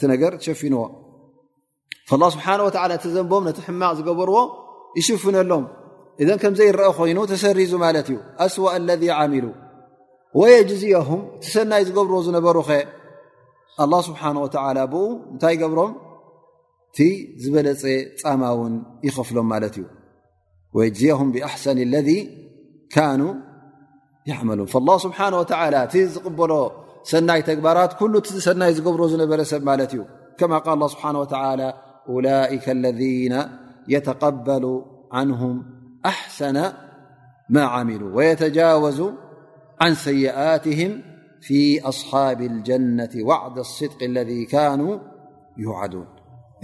እ 0.00 0.04
ነ 0.10 0.14
ሸፊዎ 0.44 0.74
ስሓه 2.10 2.68
ቲ 3.02 3.08
ዘንቦም 3.14 3.42
ነቲ 3.48 3.58
ሕማቅ 3.66 3.92
ዝገበርዎ 3.98 4.36
ይሽፍነሎም 4.98 5.64
እذ 6.22 6.28
ከምዘ 6.42 6.60
ረአ 6.80 6.90
ኮይኑ 6.98 7.18
ተሰሪዙ 7.32 7.72
ማለት 7.84 8.06
እዩ 8.12 8.16
ኣስዋأ 8.44 8.72
ለذ 8.88 9.02
ሚ 9.32 9.42
የዝም 10.52 11.20
ሰናይ 11.52 11.82
ዝገብርዎ 11.88 12.16
ዝነበሩ 12.26 12.56
ኸ 12.68 12.70
ه 13.78 14.00
ስብሓه 14.06 14.36
ብ 14.92 14.94
እንታይ 15.32 15.54
ገብሮም 15.62 15.92
ቲ 16.96 16.98
ዝበለፀ 17.42 17.82
ፃማ 18.22 18.42
ውን 18.58 18.74
ይኸፍሎም 19.06 19.46
ማት 19.52 19.64
እዩ 19.78 19.86
ዝهም 21.00 21.28
ብአሰ 21.34 21.64
ለذ 21.94 22.08
መን 24.48 24.60
ሓه 25.18 25.76
እ 25.98 26.02
ዝበሎ 26.14 26.50
سني 27.02 27.42
تكبرت 27.42 27.98
كل 27.98 28.22
سني 28.26 28.80
بر 28.80 29.06
نرسب 29.06 29.82
ت 29.90 29.96
كما 30.38 30.58
قال 30.58 30.74
الله 30.74 30.86
بحانه 30.88 31.20
وتعالى 31.20 31.74
أولئك 32.08 32.70
الذين 32.70 33.42
يتقبل 33.88 34.84
عنهم 35.12 35.64
أحسن 36.06 36.72
ما 37.50 37.64
عملوا 37.64 38.16
ويتجاوز 38.16 39.02
عن 39.80 39.94
سيئتهم 39.94 41.02
في 41.40 41.82
أصحاب 41.88 42.40
الجنة 42.40 43.10
وعد 43.22 43.58
الصدق 43.58 44.02
الذي 44.02 44.44
كانوا 44.44 44.98
يوعدون 45.58 46.06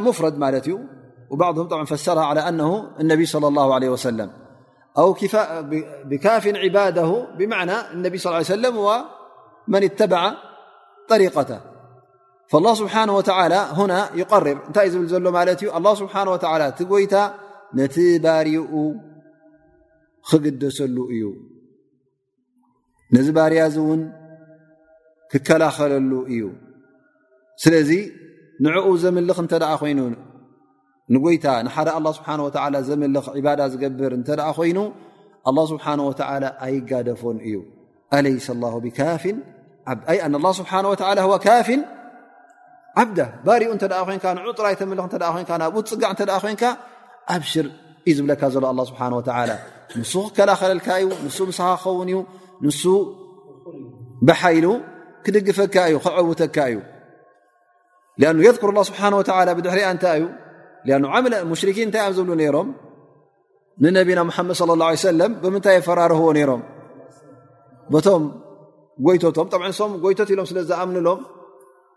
مفرد 0.00 0.38
مال 0.38 0.84
وبعضهم 1.30 1.84
فسره 1.84 2.20
على 2.20 2.40
أنه 2.48 2.90
النبي 3.00 3.26
صلى 3.26 3.48
الله 3.48 3.74
عليه 3.74 3.88
وسلم 3.88 4.30
أو 4.98 5.16
بكاف 6.04 6.46
عباده 6.46 7.28
بمعنى 7.38 7.72
النبي 7.92 8.18
صلى 8.18 8.30
اله 8.38 8.44
عليه 8.50 8.60
وسلم 8.68 8.76
ومن 8.76 9.84
اتبع 9.84 10.32
طريقته 11.08 11.69
له 12.58 12.72
ስብሓه 12.80 13.02
ና 13.92 13.94
ይርር 14.20 14.46
እንታይ 14.52 14.86
እ 14.90 14.90
ዝብል 14.92 15.06
ዘሎ 15.12 15.26
ማለት 15.38 15.58
እዩ 15.64 15.68
ስብሓ 16.02 16.14
እቲ 16.66 16.78
ጎይታ 16.92 17.14
ነቲ 17.78 17.96
ባርኡ 18.24 18.72
ክግደሰሉ 20.28 20.96
እዩ 21.14 21.22
ነዚ 23.14 23.26
ባርያ 23.36 23.60
እውን 23.82 24.02
ክከላኸለሉ 25.32 26.12
እዩ 26.32 26.42
ስለዚ 27.62 27.90
ንኡ 28.64 28.86
ዘምልኽ 29.02 29.38
እ 29.40 29.86
ይ 29.90 29.94
ንይታ 31.14 31.46
ንሓደ 31.66 31.88
ዘምልኽ 32.88 33.26
ባዳ 33.46 33.60
ዝገብር 33.74 34.12
እተ 34.18 34.28
ኮይኑ 34.56 34.78
ስብሓ 35.72 35.84
ኣይጋደፎን 36.64 37.36
እዩ 37.46 37.56
ኣለይ 38.16 38.36
ብካፊን 38.86 39.36
ስብሓه 40.58 41.38
ካፊን 41.46 41.80
ዓባሪኡ 43.02 43.70
ኮ 44.24 44.28
ንዑጡራ 44.36 44.66
ይምል 44.80 45.00
እ 45.02 45.06
ናብ 45.62 45.78
ፅጋዕ 45.90 46.52
ኮ 46.62 46.72
ኣብሽር 47.34 47.66
እዩ 48.08 48.12
ዝብለካ 48.18 48.42
ዘሎ 48.54 48.66
ስብሓ 48.90 49.00
ንሱ 50.00 50.12
ክከላኸለልካ 50.26 50.88
እዩ 51.02 51.06
ን 51.48 51.52
ሰኸውን 51.58 52.08
እዩ 52.10 52.18
ንሱ 52.64 52.82
ብሓይሉ 54.28 54.66
ክድግፈካ 55.24 55.74
እዩ 55.90 55.96
ክዕውተካ 56.04 56.56
እዩ 56.70 56.78
ስብሓ 58.88 59.00
ብድሪ 59.58 59.80
ታይ 60.04 60.20
እዩ 60.86 61.54
ሽን 61.60 61.76
እንታይ 61.86 62.06
ብ 62.12 62.24
ብሉ 62.30 62.40
ሮም 62.56 62.70
ንነቢና 63.82 64.20
ድ 64.70 64.72
ለى 64.82 64.86
ه 65.02 65.10
ለ 65.18 65.26
ብምታይ 65.42 65.76
ፈራርህዎ 65.88 66.28
ሮም 66.50 66.62
ቶም 68.06 68.24
ይቶም 69.08 69.46
ም 69.90 69.94
ጎይቶት 70.04 70.28
ኢሎም 70.34 70.46
ስለዝኣምሎም 70.50 71.20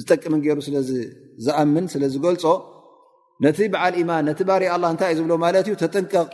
ዝጠቅም 0.00 0.34
ሩ 0.56 0.58
ስለዝኣምን 0.66 1.84
ስለ 1.92 2.02
ዝገልፆ 2.14 2.44
ነቲ 3.44 3.58
በዓል 3.72 3.94
ኢማን 4.00 4.24
ነቲ 4.30 4.40
ባርእ 4.48 4.68
እንታይ 4.92 5.10
እዩ 5.14 5.18
ዝብሎ 5.20 5.32
ማለት 5.44 5.66
እዩ 5.68 5.74
ተጠንቀቕ 5.82 6.28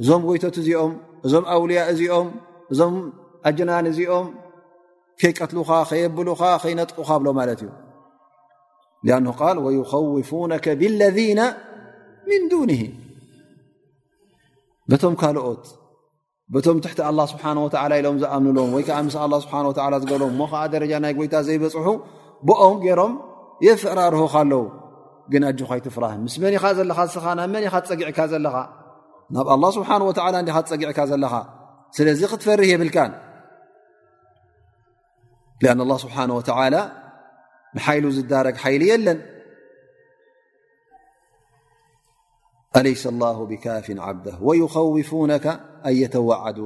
እዞም 0.00 0.22
ጎይተት 0.28 0.56
እዚኦም 0.62 0.92
እዞም 1.26 1.44
ኣውልያ 1.54 1.80
እዚኦም 1.92 2.28
እዞም 2.72 2.94
ኣጀናን 3.48 3.86
እዚኦም 3.90 4.28
ከይቀትልካ 5.20 5.70
ከየብሉካ 5.90 6.42
ከይነጥቁካ 6.62 7.08
ብሎ 7.22 7.28
ማለት 7.38 7.60
እዩ 7.64 7.70
ን 9.24 9.34
ል 9.56 9.68
ኸውፉነ 9.92 10.52
ብለذና 10.82 11.40
ን 12.42 12.42
ዱን 12.52 12.72
በቶም 14.92 15.14
ካልኦት 15.22 15.64
በቶም 16.54 16.78
ትሕቲ 16.84 17.00
ስብሓ 17.32 17.44
ላ 17.90 17.98
ኢሎም 18.00 18.16
ዝኣምንሎም 18.22 18.70
ወይከዓ 18.76 18.96
ምስ 19.08 19.16
ስብሓ 19.44 19.58
ዝገብሎም 20.04 20.32
ሞ 20.40 20.48
ከዓ 20.54 20.62
ደረጃ 20.76 20.92
ናይ 21.04 21.12
ጎይታ 21.18 21.34
ዘይበፅሑ 21.48 21.86
ኦም 22.66 22.76
ገይሮም 22.84 23.12
የፈራርሁኻ 23.66 24.34
ኣለው 24.42 24.62
ግን 25.32 25.42
ኣጁኻይትፍራህ 25.48 26.12
ምስ 26.24 26.34
መን 26.42 26.52
ኢኻ 26.58 26.64
ዘለኻ 26.78 26.98
ስኻ 27.14 27.24
ናብ 27.38 27.48
መ 27.54 27.56
ኻ 27.72 27.74
ትፀጊዕካ 27.84 28.18
ዘለኻ 28.32 28.54
ናብ 29.34 29.46
ስብሓه 29.76 29.96
እዲ 30.00 30.50
ካ 30.54 30.60
ትፀጊዕካ 30.68 31.00
ዘለኻ 31.10 31.34
ስለዚ 31.96 32.20
ክትፈርህ 32.30 32.68
የብልካ 32.72 32.96
አን 35.72 35.80
ስብሓه 36.04 36.24
ንሓይሉ 37.76 38.04
ዝዳረግ 38.16 38.56
ሓይሊ 38.62 38.82
የለን 38.92 39.18
ኣለይ 42.78 42.94
اላه 43.12 43.38
ብካፍን 43.50 43.98
ዓብ 44.06 44.24
ወኸውፉነ 44.46 45.32
ኣን 45.44 45.94
የተዋዓዱ 46.02 46.58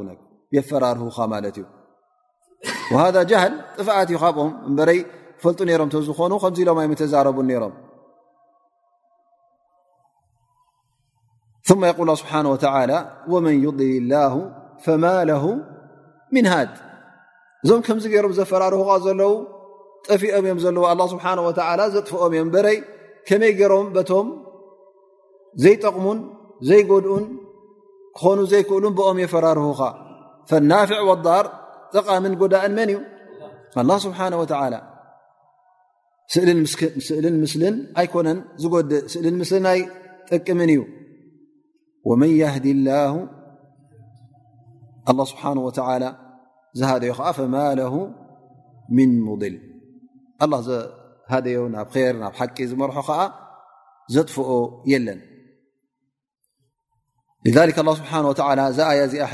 የፈራርሁኻ 0.56 1.16
ማለት 1.34 1.56
እዩ 1.62 1.66
ذ 3.16 3.18
ሃል 3.42 3.52
ጥፋዓት 3.78 4.08
እዩ 4.12 4.16
ካኦም 4.22 4.48
በ 4.78 4.88
ል 5.50 5.54
እዞም 5.87 6.80
ሮም 18.22 18.35
ዘራ 18.38 18.70
ለ 19.20 19.33
ጠፊኦ 20.07 20.38
እም 20.38 20.59
ጥفኦ 22.07 22.24
እም 22.42 22.48
መይ 23.42 23.54
ሮም 23.72 23.87
ም 24.24 24.28
ዘጠቕሙን 25.64 26.18
ጎድኡን 26.88 27.24
ክኾኑ 28.18 28.38
ክእሉ 28.68 28.85
የራ 29.22 29.46
ل 30.68 31.46
ጠም 32.09 32.35
ጎዳእ 32.40 32.66
መ 32.76 32.85
እዩ 34.33 34.78
ስእልን 36.32 37.37
ምስልን 37.44 37.76
ኣይኮነን 38.00 38.38
ዝጎድእ 38.62 39.02
ስእልን 39.12 39.37
ምስሊናይ 39.42 39.80
ጠቅምን 40.30 40.70
እዩ 40.74 40.80
ወመን 42.10 42.30
ዲ 42.64 42.74
ላ 42.88 42.92
ስብሓه 45.30 45.54
ዝሃደዩ 46.78 47.10
ከዓ 47.18 47.26
ማ 47.54 47.60
ን 49.08 49.10
ሙضል 49.26 49.54
ዘሃደዩ 50.68 51.56
ናብ 51.74 51.92
ር 52.10 52.14
ናብ 52.22 52.34
ሓቂ 52.38 52.56
ዝመርሖ 52.70 52.96
ከዓ 53.08 53.20
ዘጥፍኦ 54.14 54.50
የለን 54.92 55.20
ስብሓ 58.00 58.12
ዛ 58.78 58.88
ዚኣ 59.12 59.28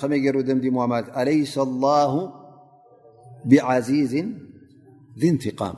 ከመይ 0.00 0.26
ሩ 0.34 0.44
ደምዲሞዋ 0.48 0.84
ኣይ 1.22 1.38
ه 2.14 2.16
ብዚዝ 3.52 4.12
اንትقም 5.28 5.76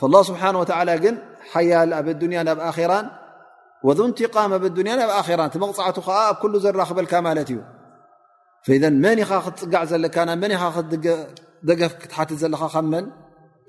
فالله 0.00 0.20
سبنه 0.28 0.58
و 0.62 0.64
ግን 1.04 1.14
حያل 1.52 1.90
ኣብ 2.00 2.08
الن 2.14 2.48
ብ 2.58 2.76
ራ 2.90 2.92
وذ 3.86 4.00
ቲق 4.18 4.36
ال 4.42 5.38
ራ 5.40 5.42
መغع 5.64 6.24
كل 6.42 6.52
ዘራክበል 6.64 7.06
እዩ 7.44 7.50
መን 9.04 9.18
ኻ 9.20 9.22
ክትፅጋዕ 9.44 9.82
ዘለካና 9.90 10.30
መን 10.42 10.52
ኻ 10.60 10.62
ደገፍ 11.68 11.92
ክትሓትት 12.00 12.38
ዘለካ 12.42 12.62
ከመን 12.72 13.04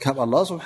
ካብ 0.01 0.15
ه 0.33 0.41
ስብሓ 0.49 0.65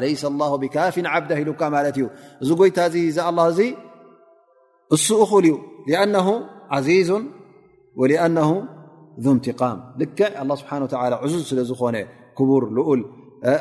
ኣይ 0.00 0.14
ብካፍ 0.62 0.94
ዓብዳ 1.14 1.30
ሂሉካ 1.40 1.60
ማለት 1.76 1.96
እዩ 1.98 2.04
እዚ 2.42 2.48
ጎይታ 2.60 2.78
እዚ 2.88 2.94
ዛ 3.16 3.18
እዚ 3.52 3.60
እሱ 4.94 5.06
እኽእል 5.24 5.46
እዩ 5.50 5.54
لኣነه 5.90 6.28
ዚዙ 6.88 7.10
ኣ 8.20 8.26
ذ 9.24 9.26
ንቲقም 9.36 9.78
ልክ 10.00 10.18
ه 10.40 10.42
ስብሓ 10.60 10.70
ዕዙዝ 11.24 11.42
ስለ 11.50 11.58
ዝኾነ 11.70 11.96
ክቡር 12.38 12.62
ልኡል 12.76 13.00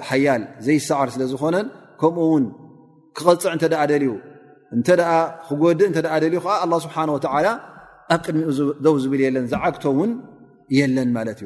ሓያል 0.10 0.42
ዘይሰዕር 0.66 1.10
ስለ 1.16 1.24
ዝኾነን 1.32 1.66
ከምኡ 2.02 2.18
ውን 2.32 2.44
ክቐፅዕ 3.18 3.50
እንተ 3.56 3.64
ደልዩ 3.92 4.12
እንተ 4.76 4.88
ክጎዲእ 5.48 5.88
እተ 5.92 5.98
ደልዩ 6.24 6.36
ዓ 6.62 6.66
ስብሓ 6.86 6.96
ላ 7.46 7.50
ኣብ 8.14 8.20
ቅድሚ 8.26 8.42
ዘው 8.86 8.96
ዝብል 9.04 9.22
የለን 9.26 9.46
ዝዓግቶ 9.52 9.84
ውን 10.00 10.12
የለን 10.78 11.10
ማለት 11.18 11.40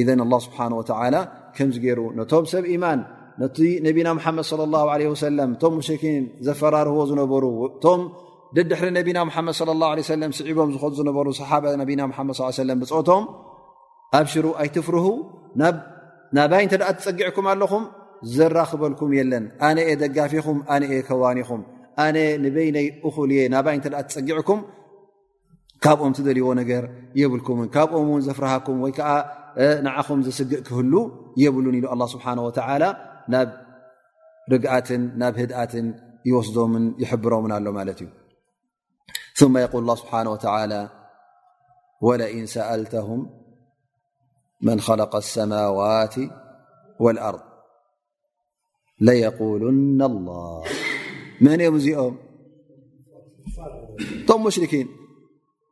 እዩ 0.00 0.08
ስብሓን 0.46 0.72
ወላ 0.78 1.16
ከምዚ 1.56 1.76
ገይሩ 1.84 2.00
ነቶም 2.18 2.44
ሰብ 2.52 2.64
ኢማን 2.74 3.00
ነቲ 3.40 3.58
ነብና 3.86 4.08
ሓመድ 4.24 4.46
ለ 4.60 4.66
ላ 4.74 4.78
ለ 5.00 5.14
ሰለም 5.26 5.50
እቶም 5.56 5.72
ሙሽኪን 5.78 6.24
ዘፈራርህዎ 6.46 6.98
ዝነበሩ 7.10 7.44
እቶም 7.68 8.00
ድድሕሪ 8.56 8.88
ነቢና 8.98 9.18
ሓመድ 9.36 9.58
ላ 9.82 9.88
ለ 9.98 10.02
ስዒቦም 10.40 10.70
ዝ 10.76 10.82
ዝነበሩ 10.98 11.26
ሰሓባ 11.40 11.64
ነና 11.80 12.00
መድ 12.30 12.38
ሰለም 12.62 12.80
ብፆቶም 12.82 13.24
ኣብሽሩ 14.20 14.46
ኣይትፍርህ 14.62 15.06
ናባይ 16.38 16.62
እንተ 16.66 16.74
ኣ 16.90 16.92
ትፀጊዕኩም 16.98 17.46
ኣለኹም 17.52 17.84
ዘራክበልኩም 18.34 19.10
የለን 19.18 19.44
ኣነ 19.68 19.78
የ 19.90 19.94
ደጋፊኹም 20.02 20.58
ኣነ 20.74 20.82
የ 20.96 21.00
ከዋኒኹም 21.08 21.62
ኣነ 22.06 22.16
ንበይነይ 22.44 22.86
እኹል 23.10 23.30
እየ 23.36 23.42
ናባይ 23.54 23.74
እንተ 23.78 23.86
ትፀጊዕኩም 24.10 24.60
ካብኦም 25.84 26.12
ደልዎ 26.26 26.46
ነገር 26.60 26.84
የብልኩም 27.20 27.58
ካብኦምን 27.76 28.20
ዘፍርሃኩም 28.26 28.76
ወይዓ 28.84 29.00
ንም 29.86 30.20
ዘስግእ 30.26 30.60
ክህሉ 30.66 30.92
የብሉን 31.42 31.76
ሉ 32.00 32.04
ስሓه 32.14 32.34
ናብ 33.32 33.48
ርግትን 34.52 35.02
ናብ 35.20 35.34
ድኣትን 35.50 35.86
ይወስዶምን 36.28 36.84
ይብሮምን 37.02 37.52
ኣሎ 37.56 37.66
ማት 37.76 37.88
እዩ 38.04 38.08
ል 38.08 39.20
ስብه 39.40 39.60
ሰ 42.54 42.66
ት 42.92 42.94
ርض 47.34 47.44
ሉ 49.60 50.08
መን 51.44 51.60
ኦም 51.68 51.76
እዚኦም 51.78 52.16
ቶም 54.26 54.42
ሽ 54.56 54.86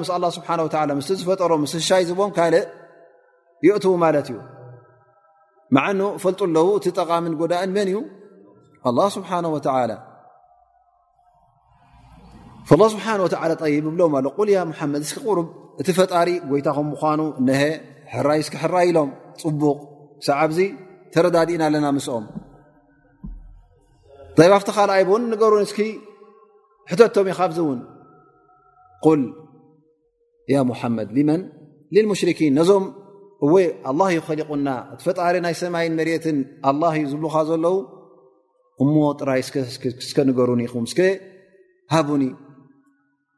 ፎም 0.09 0.21
ዮ 0.21 0.23
ታ 0.71 0.81
ፈጠሮ 1.29 1.59
ዝም 3.77 3.99
قው 4.31 4.41
ዩ 5.89 6.09
ፈጡ 6.23 6.39
ለዉ 6.55 6.69
እ 6.79 6.91
ጠቃም 6.99 7.27
ጎዳእ 7.41 7.67
መን 7.77 7.89
እዩ 7.93 7.99
ه 8.87 9.95
ه 9.95 9.99
ه 12.69 12.69
ስብሓ 12.93 13.07
ወ 13.23 13.67
ይብ 13.75 13.87
ብሎም 13.95 14.13
ኣ 14.17 14.19
ል 14.49 14.53
ሙሓመድ 14.71 15.01
እስክ 15.07 15.19
ቁርብ 15.29 15.47
እቲ 15.81 15.89
ፈጣሪ 15.99 16.29
ጎይታኹም 16.51 16.87
ምኳኑ 16.95 17.21
ነሀ 17.47 17.61
ሕራይ 18.13 18.41
ስክ 18.47 18.55
ሕራይ 18.63 18.87
ኢሎም 18.91 19.11
ፅቡቕ 19.43 19.79
ሰዓብዚ 20.27 20.59
ተረዳዲእና 21.13 21.63
ኣለና 21.69 21.87
ምስኦም 21.97 22.25
ይብ 24.45 24.53
ኣብቲ 24.57 24.69
ኻልኣይብእን 24.77 25.23
ንገሩን 25.33 25.63
እስኪ 25.69 25.81
ሕተቶም 26.91 27.27
ይ 27.31 27.35
ካብዚ 27.39 27.59
እውን 27.65 27.81
ል 29.21 29.25
ያ 30.55 30.59
ሙሓመድ 30.71 31.09
ልመን 31.17 31.43
ልሙሽርኪን 31.97 32.55
ነዞም 32.59 32.85
እወ 33.45 33.55
እዩ 34.13 34.19
ኸሊቁና 34.29 34.69
እቲ 34.93 35.01
ፈጣሪ 35.09 35.35
ናይ 35.47 35.55
ሰማይን 35.63 35.95
መርትን 36.01 36.39
እዩ 36.71 37.05
ዝብልካ 37.11 37.37
ዘለው 37.51 37.77
እሞ 38.85 38.95
ጥራይ 39.21 39.43
ስከ 40.09 40.19
ንገሩን 40.29 40.63
ኹም 40.75 40.85
እስ 40.91 40.95
ሃቡኒ 41.97 42.25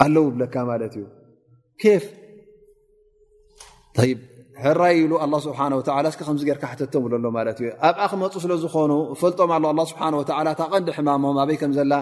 ኣለው 0.04 0.26
ህራይሉ 4.64 5.12
ስሓ 5.44 5.60
ከ 6.22 6.30
ገር 6.50 6.58
ተቶሎእዩ 6.80 7.70
ኣብ 7.90 7.96
ኣ 8.06 8.08
ክመፁ 8.12 8.34
ስለዝኾኑ 8.46 8.92
ፈልጦም 9.22 9.52
ታቀንዲ 10.60 10.90
ማሞም 11.10 11.40
በይ 11.50 11.58
ከ 11.62 11.70
ዘላ 11.78 11.94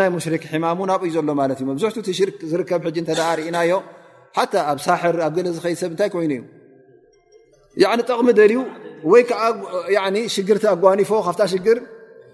ናይ 0.00 0.08
ክ 0.42 0.60
ማሙ 0.64 0.78
ናብዩ 0.90 1.10
ዘሎ 1.16 1.30
እዩ 1.58 1.64
መሕ 1.72 2.32
ዝከብ 2.52 2.86
ርእናዮ 3.40 3.72
ኣ 4.42 4.74
ሳኣ 4.86 5.02
ዝድ 5.36 5.48
ሰብታይ 5.82 6.10
ኮይኑ 6.14 6.32
እዩ 7.82 8.16
ቕሚ 8.20 8.30
ሽቲ 10.34 10.50
ኣጓኒፎ 10.74 11.10
ካብ 11.28 11.40
ሽ 11.52 11.60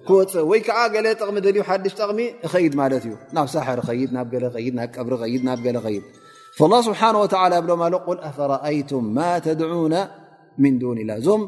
ክወፅ 0.09 0.33
ይሚ 0.57 1.17
ሓሽ 1.69 1.93
ጠቕሚ 1.99 2.21
ኸድ 2.53 2.75
እዩ 3.07 3.15
ናብ 3.37 3.49
ሳር 3.55 3.79
ናብናቀብሪናብ 4.17 5.59
ላه 6.73 6.81
ስብሓና 6.89 7.17
ወላ 7.23 7.53
ብሎ 7.65 7.71
ማለ 7.83 7.95
ል 8.15 8.19
ኣፈረአይቱም 8.29 9.05
ማ 9.17 9.21
ተድዑና 9.47 9.95
ምን 10.63 10.75
ዱን 10.83 10.99
ላ 11.09 11.11
እዞም 11.21 11.43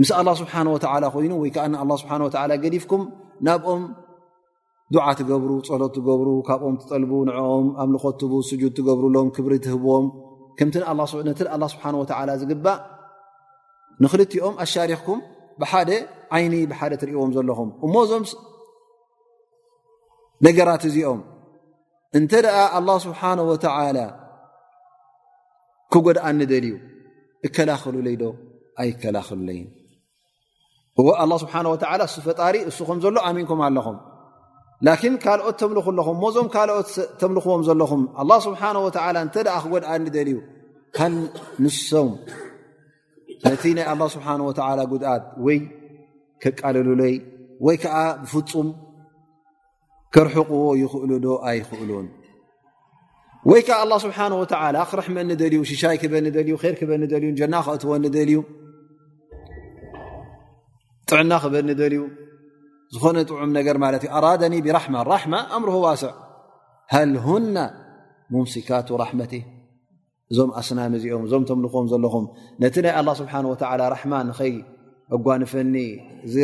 ምስ 0.00 0.10
ኣላ 0.18 0.28
ስብሓ 0.40 0.52
ወላ 0.84 1.04
ኮይኑ 1.14 1.32
ወይ 1.42 1.50
ከዓ 1.54 1.64
ስብሓ 2.02 2.12
ላ 2.50 2.52
ገዲፍኩም 2.64 3.02
ናብኦም 3.46 3.82
ዱዓ 4.94 5.04
ትገብሩ 5.18 5.50
ፀሎት 5.68 5.92
ትገብሩ 5.96 6.28
ካብኦም 6.48 6.74
ትጠልቡ 6.82 7.12
ንኦም 7.28 7.66
ኣብ 7.82 7.88
ልኾትቡ 7.94 8.32
ስጁድ 8.48 8.72
ትገብሩሎም 8.78 9.26
ክብሪ 9.36 9.52
ትህብዎም 9.64 10.06
ከምቲነ 10.58 10.82
ኣላ 11.56 11.64
ስብሓን 11.74 11.94
ወላ 12.02 12.30
ዝግባእ 12.40 12.78
ንክልትኦም 14.02 14.54
ኣሻሪኽኩም 14.64 15.18
ብሓደ 15.60 15.90
ዓይኒ 16.36 16.54
ብሓደ 16.70 16.92
ትርእዎም 17.00 17.30
ዘለኹም 17.36 17.70
እሞ 17.86 17.94
እዞም 18.06 18.24
ነገራት 20.46 20.82
እዚኦም 20.88 21.20
እንተ 22.18 22.32
ደኣ 22.44 22.56
ኣላ 22.78 22.88
ስብሓነ 23.06 23.38
ወተላ 23.50 23.98
ክጎድእኒደልእዩ 25.92 26.74
እከላኸሉለይ 27.46 28.14
ዶ 28.22 28.24
ኣይ 28.80 28.88
ከላኸሉለዩ 29.02 29.58
እ 31.00 31.02
ኣላ 31.22 31.32
ስብሓ 31.42 31.54
ወላ 31.72 31.84
እሱ 32.08 32.16
ፈጣሪ 32.26 32.56
እሱኹም 32.70 32.98
ዘሎ 33.04 33.16
ኣሚንኩም 33.28 33.60
ኣለኹም 33.66 33.96
ላኪን 34.86 35.14
ካልኦት 35.24 35.56
ተምልኩ 35.60 35.86
ኣለኹም 35.92 36.16
ሞዞም 36.24 36.48
ካልኦት 36.54 36.90
ተምልክዎም 37.20 37.62
ዘለኹም 37.68 38.02
ኣ 38.22 38.38
ስብሓ 38.46 38.60
ወላ 38.86 39.16
እንተ 39.26 39.36
ክጎድኣ 39.64 39.90
እኒደልእዩ 40.00 40.38
ሃ 40.98 41.08
ንሶም 41.64 42.10
ነቲ 43.48 43.62
ናይ 43.78 43.86
ኣላ 43.94 44.02
ስብሓ 44.16 44.26
ወላ 44.48 44.80
ጉድኣት 44.92 45.24
ወይ 45.46 45.58
ከቃለሉለይ 46.42 47.14
ወይ 47.66 47.76
ከዓ 47.84 47.96
ብፍፁም 48.22 48.68
ክርሕقዎ 50.14 50.64
ይኽእሉ 50.82 51.10
ዶ 51.24 51.36
ኣይክእሉን 51.50 52.06
ወይ 53.50 53.60
ه 53.66 54.48
ልዩ 55.30 55.60
ሽይ 55.80 55.96
ክበ 56.00 56.14
ዩ 56.52 56.56
ክበዩና 56.80 57.54
ክትዎ 57.68 57.92
ልዩ 58.06 58.38
ጥዕና 61.10 61.32
ክበኒ 61.42 61.68
ልዩ 61.82 61.96
ዝኾነ 62.94 63.16
ዑም 63.30 63.50
ብ 64.66 64.66
ም 64.90 65.56
ስ 66.02 66.06
ሃ 66.92 67.06
ምስካት 68.34 68.88
መት 69.20 69.32
እዞም 70.32 70.50
ኣስናም 70.58 70.92
እዚኦም 70.96 71.22
እዞም 71.26 71.44
ተምልኾም 71.48 71.86
ዘለኹም 71.92 72.24
ነቲ 72.62 72.76
ናይ 72.84 74.56
እጓንፈኒ 75.14 75.74
ዚ 76.32 76.34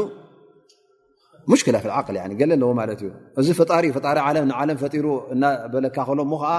ሙሽክላ 1.51 1.77
ፍ 1.83 1.87
ዓቅል 1.97 2.17
ገለ 2.39 2.51
ኣለዎ 2.57 2.69
ማት 2.79 2.91
እዩ 2.95 3.09
እዚ 3.39 3.47
ፈሪፍጣሪ 3.59 3.91
ለ 4.37 4.71
ፈጢሩ 4.83 5.07
እናበለካ 5.33 5.97
ከሎም 6.07 6.27
ሞ 6.31 6.39
ከዓ 6.41 6.51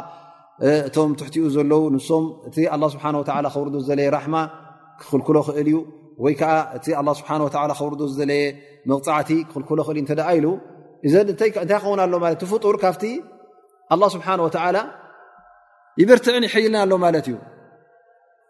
እቶም 0.88 1.10
ትሕቲኡ 1.20 1.44
ዘለው 1.56 1.82
ንሶም 1.94 2.24
እቲ 2.48 2.56
ስብሓ 2.94 3.04
ከውርዶ 3.54 3.74
ዝለየ 3.88 4.06
ራሕማ 4.16 4.36
ክክልኩሎ 5.00 5.36
ክእል 5.48 5.66
እዩ 5.72 5.76
ወይከዓ 6.24 6.52
እቲ 6.78 6.86
ስብሓ 7.20 7.30
ከውርዶ 7.80 8.00
ዝለየ 8.18 8.42
መቕፃዕቲ 8.90 9.30
ክክልኩሎ 9.50 9.78
ክእል 9.88 9.98
እዩ 10.02 10.16
ኢሉ 10.38 10.46
እዘ 11.06 11.14
እንታይ 11.24 11.50
ክኸውን 11.56 12.00
ኣሎ 12.04 12.12
ለ 12.24 12.34
ፍጡር 12.52 12.76
ካብቲ 12.84 13.04
ኣه 13.94 14.00
ስብሓን 14.16 14.40
ወላ 14.46 14.76
ይበርትዕን 16.00 16.44
ይሕይልና 16.48 16.76
ኣሎ 16.84 16.92
ማለት 17.04 17.26
እዩ 17.30 17.36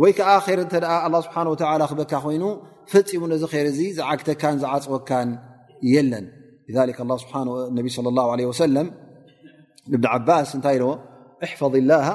ወይ 0.00 0.12
ስ 0.16 0.46
ክበካ 1.90 2.14
ኮይኑ 2.24 2.44
ፍፂሙ 2.92 3.22
ር 3.30 3.32
እ 3.70 3.90
ዝዓግተካን 3.98 4.54
ዝዓፅወካን 4.62 5.28
የለን 5.92 6.26
ብ 10.00 10.04
ዓባ 10.14 10.28
እንታይ 10.56 10.76
ፅኒዕካ 11.60 12.08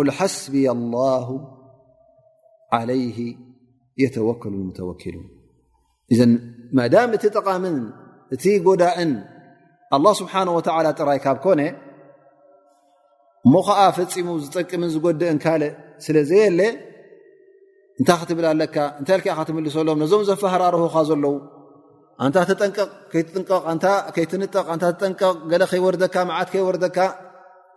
ቁል 0.00 0.10
ሓስቢ 0.18 0.54
ላሁ 0.94 1.28
ዓለይ 2.76 3.02
የተወከሉ 4.02 4.52
ሙተወኪሉን 4.68 5.26
እዘ 6.12 6.20
ማዳም 6.78 7.10
እቲ 7.16 7.24
ጠቓምን 7.38 7.76
እቲ 8.34 8.44
ጎዳእን 8.66 9.12
ኣላ 9.96 10.06
ስብሓን 10.20 10.48
ወተላ 10.56 10.86
ጥራይ 11.00 11.18
ካብ 11.24 11.36
ኮነ 11.44 11.60
እሞ 13.46 13.54
ከዓ 13.66 13.80
ፈፂሙ 13.96 14.26
ዝጠቅምን 14.44 14.90
ዝጎድእን 14.94 15.38
ካልእ 15.44 15.72
ስለ 16.04 16.16
ዘየለ 16.30 16.60
እንታይ 18.00 18.16
ክትብላ 18.20 18.46
ኣለካ 18.54 18.76
እንታይ 19.00 19.16
ል 19.20 19.22
ካትምልሶሎም 19.26 19.98
ነዞም 20.02 20.22
ዘፈሃራርሆኻ 20.30 20.94
ዘለዉ 21.10 21.34
ኣንታ 22.24 22.36
ትጠንይትጥከይትንጠቕ 22.50 24.66
ን 24.76 24.78
ትጠንቀቕ 24.84 25.34
ገለ 25.52 25.62
ከይወርደካ 25.72 26.14
መዓት 26.30 26.48
ከይወርደካ 26.54 26.96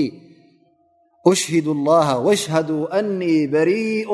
أሽ 1.31 1.41
ላ 1.89 1.91
ሽ 2.43 2.49
በሪء 3.53 4.13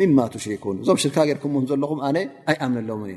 ምማ 0.00 0.18
ትሽሪኩን 0.34 0.76
እዞም 0.82 0.98
ሽርካ 1.02 1.16
ጌርኩም 1.28 1.54
ዘለኹም 1.70 2.00
ኣነ 2.08 2.18
ኣይኣምንለምን 2.50 3.16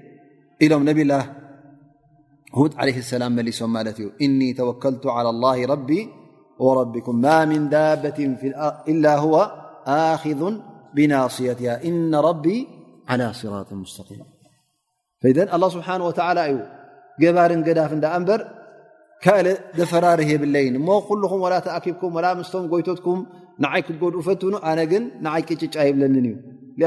إلم 0.65 0.81
نب 0.89 0.99
الله 1.05 1.23
عليه 2.81 2.97
السلم 3.03 3.31
لሶ 3.47 3.61
إني 4.25 4.49
تول 4.59 4.97
على 5.17 5.29
الله 5.35 5.57
ربي 5.73 6.01
وربكم 6.65 7.15
ما 7.25 7.37
من 7.51 7.61
ابة 7.91 8.19
إلا 8.91 9.13
هو 9.25 9.35
خظ 10.23 10.41
بناصيتها 10.95 11.73
إن 11.89 12.11
ربي 12.29 12.57
على 13.09 13.27
صرا 13.39 13.61
مستقيم 13.83 14.23
فذ 15.21 15.37
الله 15.55 15.69
سبحانه 15.77 16.05
وتعل 16.09 16.37
جባر 17.21 17.51
قف 19.25 19.31
بر 19.31 19.49
دفራር 19.79 20.19
يلይ 20.31 20.65
لم 20.75 20.87
ول 21.43 21.53
أكبكم 21.77 22.09
ول 22.15 22.25
س 22.51 22.55
يكم 22.95 23.19
نይ 23.63 23.79
فتن 24.27 24.53
ن 24.79 24.79
ግ 24.91 24.93
نይ 25.25 25.39
ك 25.47 25.49
ጫ 25.59 25.63
يب 25.89 25.97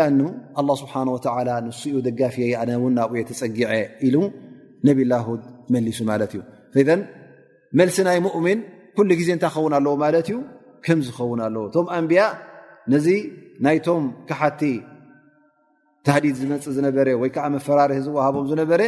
ኣኑ 0.06 0.20
ኣላ 0.60 0.70
ስብሓን 0.82 1.08
ወላ 1.14 1.48
ንስኡ 1.66 1.94
ደጋፊ 2.06 2.36
ኣነ 2.60 2.70
እውን 2.80 2.92
ናብ 2.98 3.12
የ 3.18 3.22
ተፀጊዐ 3.30 3.68
ኢሉ 4.06 4.16
ነብላሁድ 4.86 5.42
መሊሱ 5.74 5.98
ማለት 6.10 6.32
እዩ 6.36 6.40
ፈዘን 6.74 7.00
መልሲ 7.78 7.96
ናይ 8.08 8.18
ሙእምን 8.26 8.58
ኩሉ 8.96 9.10
ግዜ 9.20 9.28
እንታይ 9.36 9.50
ክኸውን 9.52 9.72
ኣለዎ 9.78 9.92
ማለት 10.04 10.26
እዩ 10.30 10.36
ከምዝኸውን 10.86 11.40
ኣለዎ 11.46 11.62
እቶም 11.68 11.86
ኣንቢያ 11.96 12.22
ነዚ 12.92 13.06
ናይቶም 13.64 14.04
ካሓቲ 14.28 14.62
ተህዲድ 16.06 16.34
ዝመፅ 16.42 16.64
ዝነበረ 16.76 17.08
ወይ 17.22 17.30
ከዓ 17.34 17.44
መፈራርሒ 17.54 18.00
ዝዋሃቦም 18.06 18.46
ዝነበረ 18.50 18.82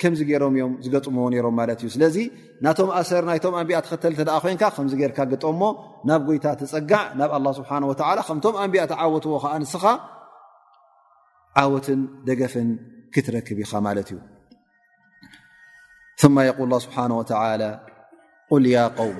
ከምዚ 0.00 0.20
ገሮም 0.30 0.54
እዮም 0.58 0.72
ዝገጥምዎ 0.84 1.24
ነሮም 1.32 1.54
ማለት 1.60 1.80
እዩ 1.84 1.88
ስለዚ 1.96 2.16
ናቶም 2.64 2.90
ኣሰር 3.00 3.24
ናይቶም 3.30 3.54
ኣንቢያ 3.60 3.78
ተኸተል 3.86 4.12
እተ 4.16 4.20
ደ 4.28 4.30
ኮይንካ 4.44 4.62
ከምዚ 4.76 4.92
ጌርካ 5.00 5.18
ገጠሞ 5.32 5.62
ናብ 6.08 6.20
ጎይታ 6.28 6.46
ተፀጋዕ 6.60 7.02
ናብ 7.18 7.30
ኣላ 7.38 7.46
ስብሓን 7.58 7.84
ወላ 7.90 8.18
ከምቶም 8.28 8.54
ኣንቢያ 8.62 8.82
ተዓወትዎ 8.92 9.34
ከዓ 9.44 9.52
ንስኻ 9.62 9.84
ዓወትን 11.60 12.00
ደገፍን 12.28 12.68
ክትረክብ 13.14 13.58
ኢኻ 13.64 13.72
ማለት 13.86 14.08
እዩ 14.12 14.18
ث 16.20 16.24
ል 16.68 16.72
ስብሓه 16.84 17.06
ል 18.64 18.68
قው 18.98 19.10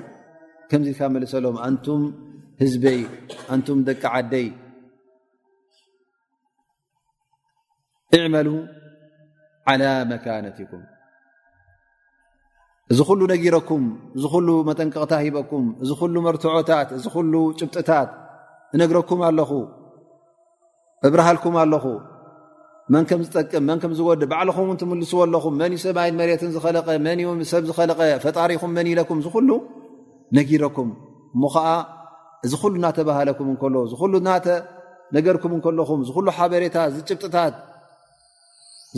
ከምዚ 0.69 0.99
መልሰሎም 1.15 1.57
ንቱም 1.73 2.01
ህዝበይ 2.61 2.97
ንም 3.59 3.77
ደቂ 3.87 4.01
ዓደይ 4.13 4.47
እመ 8.19 8.35
على 9.69 9.89
መካነትኩም 10.11 10.81
እዚ 12.91 12.99
ሉ 13.19 13.21
ነጊረኩም 13.33 13.83
እዚ 14.17 14.23
ሉ 14.47 14.49
መጠንቀቕታ 14.69 15.13
ሂበኩም 15.25 15.65
እዚ 15.83 15.89
ሉ 16.13 16.23
መርትዖታት 16.25 16.89
እዚ 16.97 17.05
ሉ 17.31 17.33
ጭብጥታት 17.59 18.09
ነግረኩም 18.81 19.21
ኣለ 19.27 19.39
እብረሃልኩም 21.07 21.55
ኣለኹ 21.61 21.85
መን 22.91 23.03
ከም 23.09 23.21
ዝጠቅም 23.25 23.63
መን 23.69 23.77
ከም 23.81 23.91
ዝወዲ 23.97 24.21
ባዕልኹምውን 24.31 24.77
ትምልስዎ 24.83 25.19
ኣለኹም 25.25 25.53
መን 25.59 25.71
እ 25.75 25.79
ሰማይል 25.83 26.15
መሬትን 26.19 26.49
ዝኸለቀ 26.55 26.87
መን 27.05 27.19
ሰብ 27.51 27.63
ዝኸለቀ 27.69 27.99
ፈጣሪኹም 28.23 28.71
መን 28.77 28.87
ለኩም 28.99 29.17
እዝ 29.21 29.27
ኩሉ 29.35 29.45
ነጊረኩም 30.37 30.89
እሞ 31.35 31.43
ከዓ 31.53 31.67
እዚ 32.45 32.53
ኩሉ 32.63 32.73
እናተባህለኩም 32.79 33.47
እከሎ 33.55 33.75
እ 33.87 34.07
ሉ 34.13 34.13
ተ 34.47 34.59
ነገርኩም 35.15 35.51
እንከለኹም 35.57 35.99
እ 36.07 36.11
ሉ 36.25 36.29
ሓበሬታት 36.37 36.87
እዚጭብጥታት 36.93 37.55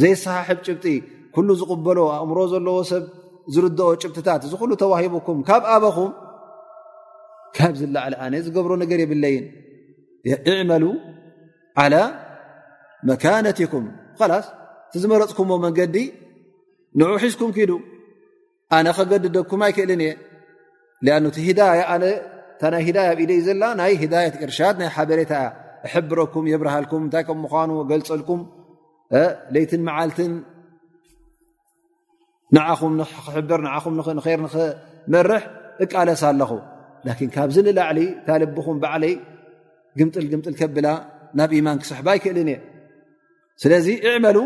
ዘይሰሓሕብ 0.01 0.59
ጭብጢ 0.67 0.85
ኩሉ 1.35 1.49
ዝቕበሎ 1.61 1.99
ኣእምሮ 2.17 2.39
ዘለዎ 2.53 2.77
ሰብ 2.91 3.03
ዝርድኦ 3.53 3.87
ጭብትታት 4.03 4.41
እዚ 4.47 4.53
ኩሉ 4.61 4.71
ተዋሂቦኩም 4.81 5.39
ካብ 5.47 5.63
ኣበኹም 5.73 6.11
ካብ 7.57 7.73
ዝለዓለ 7.79 8.13
ኣነ 8.23 8.33
ዝገብሮ 8.45 8.71
ነገር 8.83 8.99
የብለይን 9.03 9.45
እዕመሉ 10.51 10.83
ካነትኩም 13.23 13.85
ላስ 14.31 14.45
ቲዝመረፅኩምዎ 14.93 15.55
መንገዲ 15.65 15.95
ንዑ 16.99 17.09
ሒዝኩም 17.23 17.51
ኪዱ 17.57 17.71
ኣነ 18.77 18.87
ከገድደኩም 18.97 19.61
ኣይክእልን 19.67 20.01
እየ 20.05 20.13
ኣ 21.15 21.17
እቲ 21.29 21.37
እታ 22.61 22.63
ይ 22.85 22.87
ዳ 22.97 22.99
ኣብኢደ 23.11 23.31
እዩ 23.37 23.41
ዘላ 23.47 23.63
ናይ 23.79 23.93
ዳት 24.13 24.35
እርሻድ 24.45 24.75
ናይ 24.81 24.89
ሓበሬታ 24.95 25.31
ያ 25.45 25.47
እሕብረኩም 25.87 26.45
የብርሃልኩም 26.51 27.01
እንታይ 27.05 27.23
ከም 27.27 27.39
ምኳኑ 27.45 27.69
እገልፀልኩም 27.85 28.41
ለትን 29.55 29.81
መዓልትን 29.87 30.31
ንኹም 32.55 32.93
ብርኹር 33.49 33.93
ንክመርሕ 34.19 35.43
እቃለስ 35.85 36.23
ኣለኹ 36.29 36.51
ላን 37.07 37.29
ካብዚ 37.35 37.55
ንላዕሊ 37.67 37.99
ንታልብኹም 38.21 38.77
በዕለይ 38.85 39.13
ግምጥልግምጥል 39.99 40.55
ከብላ 40.61 40.87
ናብ 41.39 41.51
ኢማን 41.59 41.79
ክስሕባ 41.83 42.07
ኣይክእልን 42.13 42.49
እየ 42.53 42.59
ስለዚ 43.63 43.87
እዕመሉ 44.07 44.37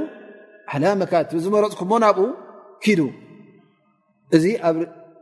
ዓላ 0.75 0.85
መካት 1.01 1.29
ዝመረፅኩዎ 1.43 1.97
ናብኡ 2.03 2.25
ኪዱ 2.83 3.01
እዚ 4.37 4.45
ኣብ 4.69 4.77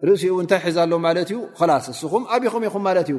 ርእሲኡ 0.08 0.34
እንታይ 0.44 0.62
ሒዛ 0.70 0.78
ኣሎ 0.86 0.94
ማለት 1.06 1.30
እዩ 1.34 1.38
ላስ 1.70 1.86
እስኹም 1.94 2.24
ኣብኹም 2.36 2.64
ኢኹም 2.70 2.84
ማለት 2.88 3.08
እዩ 3.12 3.18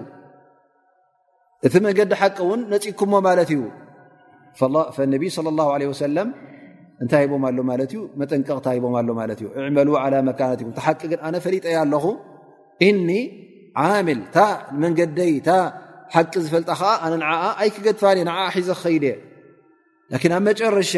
እቲ 1.66 1.75
መንገዲ 1.87 2.12
ሓቂ 2.21 2.37
እውን 2.47 2.61
ነፅኩዎ 2.73 3.16
ማለት 3.29 3.51
እዩ 3.55 3.62
ነቢይ 5.14 5.31
ለ 5.47 5.57
ለ 5.81 5.85
ወሰለም 5.93 6.29
እንታይ 7.03 7.23
ሂቦም 7.27 7.43
ኣሎ 7.49 7.59
ማለት 7.71 7.91
እዩ 7.95 8.01
መጠንቀቕታ 8.21 8.66
ሂቦም 8.77 8.95
ኣሎ 9.01 9.09
ማለት 9.21 9.39
እዩ 9.43 9.47
እዕመሉ 9.61 9.89
ዓላ 10.05 10.14
መካናት 10.29 10.61
ኹ 10.66 10.71
ተ 10.79 10.85
ሓቂ 10.87 11.01
ግን 11.12 11.21
ኣነ 11.29 11.35
ፈሊጠይ 11.47 11.75
ኣለኹ 11.83 12.05
እኒ 12.89 13.09
ዓሚል 13.87 14.21
ታ 14.37 14.47
መንገደይ 14.83 15.33
እታ 15.41 15.51
ሓቂ 16.14 16.33
ዝፈልጠ 16.45 16.69
ከዓ 16.81 16.93
ኣነ 17.07 17.12
ንዓኣ 17.25 17.45
ኣይክገድፋን 17.62 18.19
እየ 18.21 18.27
ንዓዓ 18.31 18.45
ሒዘ 18.57 18.69
ክኸይድ 18.79 19.05
የ 19.11 19.14
لكን 20.12 20.30
ኣብ 20.36 20.42
መጨረሻ 20.48 20.92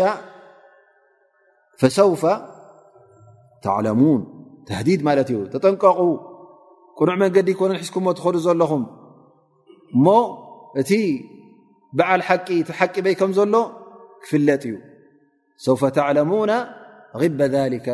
فሰውፈ 1.81 2.23
ተعለሙوን 3.65 4.21
ተهዲድ 4.69 5.01
ማለት 5.09 5.29
እዩ 5.33 5.39
ተጠንቀቑ 5.55 5.99
ቁኑዕ 6.99 7.15
መንገዲ 7.23 7.49
ኮነ 7.61 7.71
ሒዝኩምዎ 7.81 8.13
ትኸዱ 8.19 8.37
ዘለኹም 8.47 8.83
እሞ 9.97 10.07
እቲ 10.81 10.91
በዓል 11.99 12.21
ሓቂ 12.29 12.49
ቲሓቂ 12.69 12.95
በይ 13.05 13.15
ከም 13.21 13.33
ዘሎ 13.39 13.55
ክፍለጥ 14.23 14.63
እዩ 14.69 14.75
ሰውፈ 15.67 15.83
ተعلሙና 15.97 16.53
غበ 17.21 17.41
ذك 17.55 17.87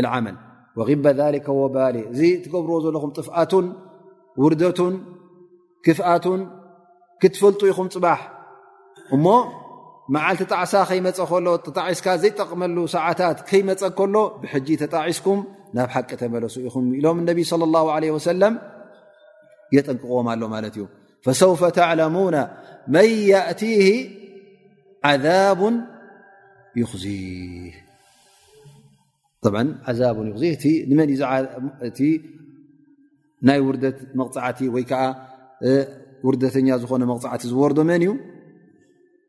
الዓመል 0.00 0.36
وغበ 0.78 1.04
ذلك 1.20 1.46
ወባሌ 1.60 1.96
እዚ 2.12 2.22
ትገብርዎ 2.44 2.76
ዘለኹም 2.84 3.10
ጥፍኣቱን 3.18 3.66
ውርደትን 4.42 4.94
ክፍኣቱን 5.86 6.40
ክትፈልጡ 7.20 7.60
ኢኹም 7.70 7.88
ፅባሕ 7.94 8.20
እሞ 9.14 9.26
መዓል 10.14 10.36
ቲ 10.38 10.44
ጣዕሳ 10.52 10.72
ከይመፀ 10.90 11.18
ከሎ 11.30 11.48
ተጣዒስካ 11.66 12.06
ዘይጠቅመሉ 12.22 12.76
ሰዓታት 12.94 13.36
ከይመፀ 13.48 13.82
ከሎ 13.98 14.14
ብጂ 14.42 14.68
ተጣዒስኩም 14.82 15.40
ናብ 15.76 15.88
ሓቂ 15.94 16.10
ተመለሱ 16.22 16.54
ኢኹ 16.68 16.74
ኢሎም 16.98 17.18
ነቢ 17.28 17.38
ለም 18.42 18.54
የጠንቅዎም 19.76 20.28
ኣሎ 20.32 20.42
ማለት 20.54 20.74
እዩ 20.78 20.84
ሰውፈ 21.42 21.62
ተሙ 21.78 22.16
መን 22.94 23.06
እቲ 23.52 23.62
ذ 25.26 25.36
ይኽዚህ 26.80 27.76
ዛ 30.00 30.10
ዩእ 32.00 32.16
ናይ 33.48 33.58
ውርት 33.68 33.82
መቕፃዕቲ 34.20 34.58
ወይዓ 34.74 34.92
ውርተኛ 36.26 36.68
ዝኾነ 36.82 37.02
መቕፅዕቲ 37.12 37.42
ዝወርዶ 37.52 37.78
መን 37.90 38.02
እዩ 38.06 38.10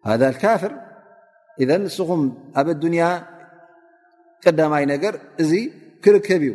ሃذ 0.09 0.23
ካፍር 0.43 0.73
እذ 1.63 1.69
ንስኹም 1.83 2.21
ኣብ 2.59 2.67
ኣዱንያ 2.73 3.03
ቅዳማይ 4.43 4.83
ነገር 4.93 5.13
እዚ 5.43 5.51
ክርከብ 6.03 6.43
እዩ 6.49 6.53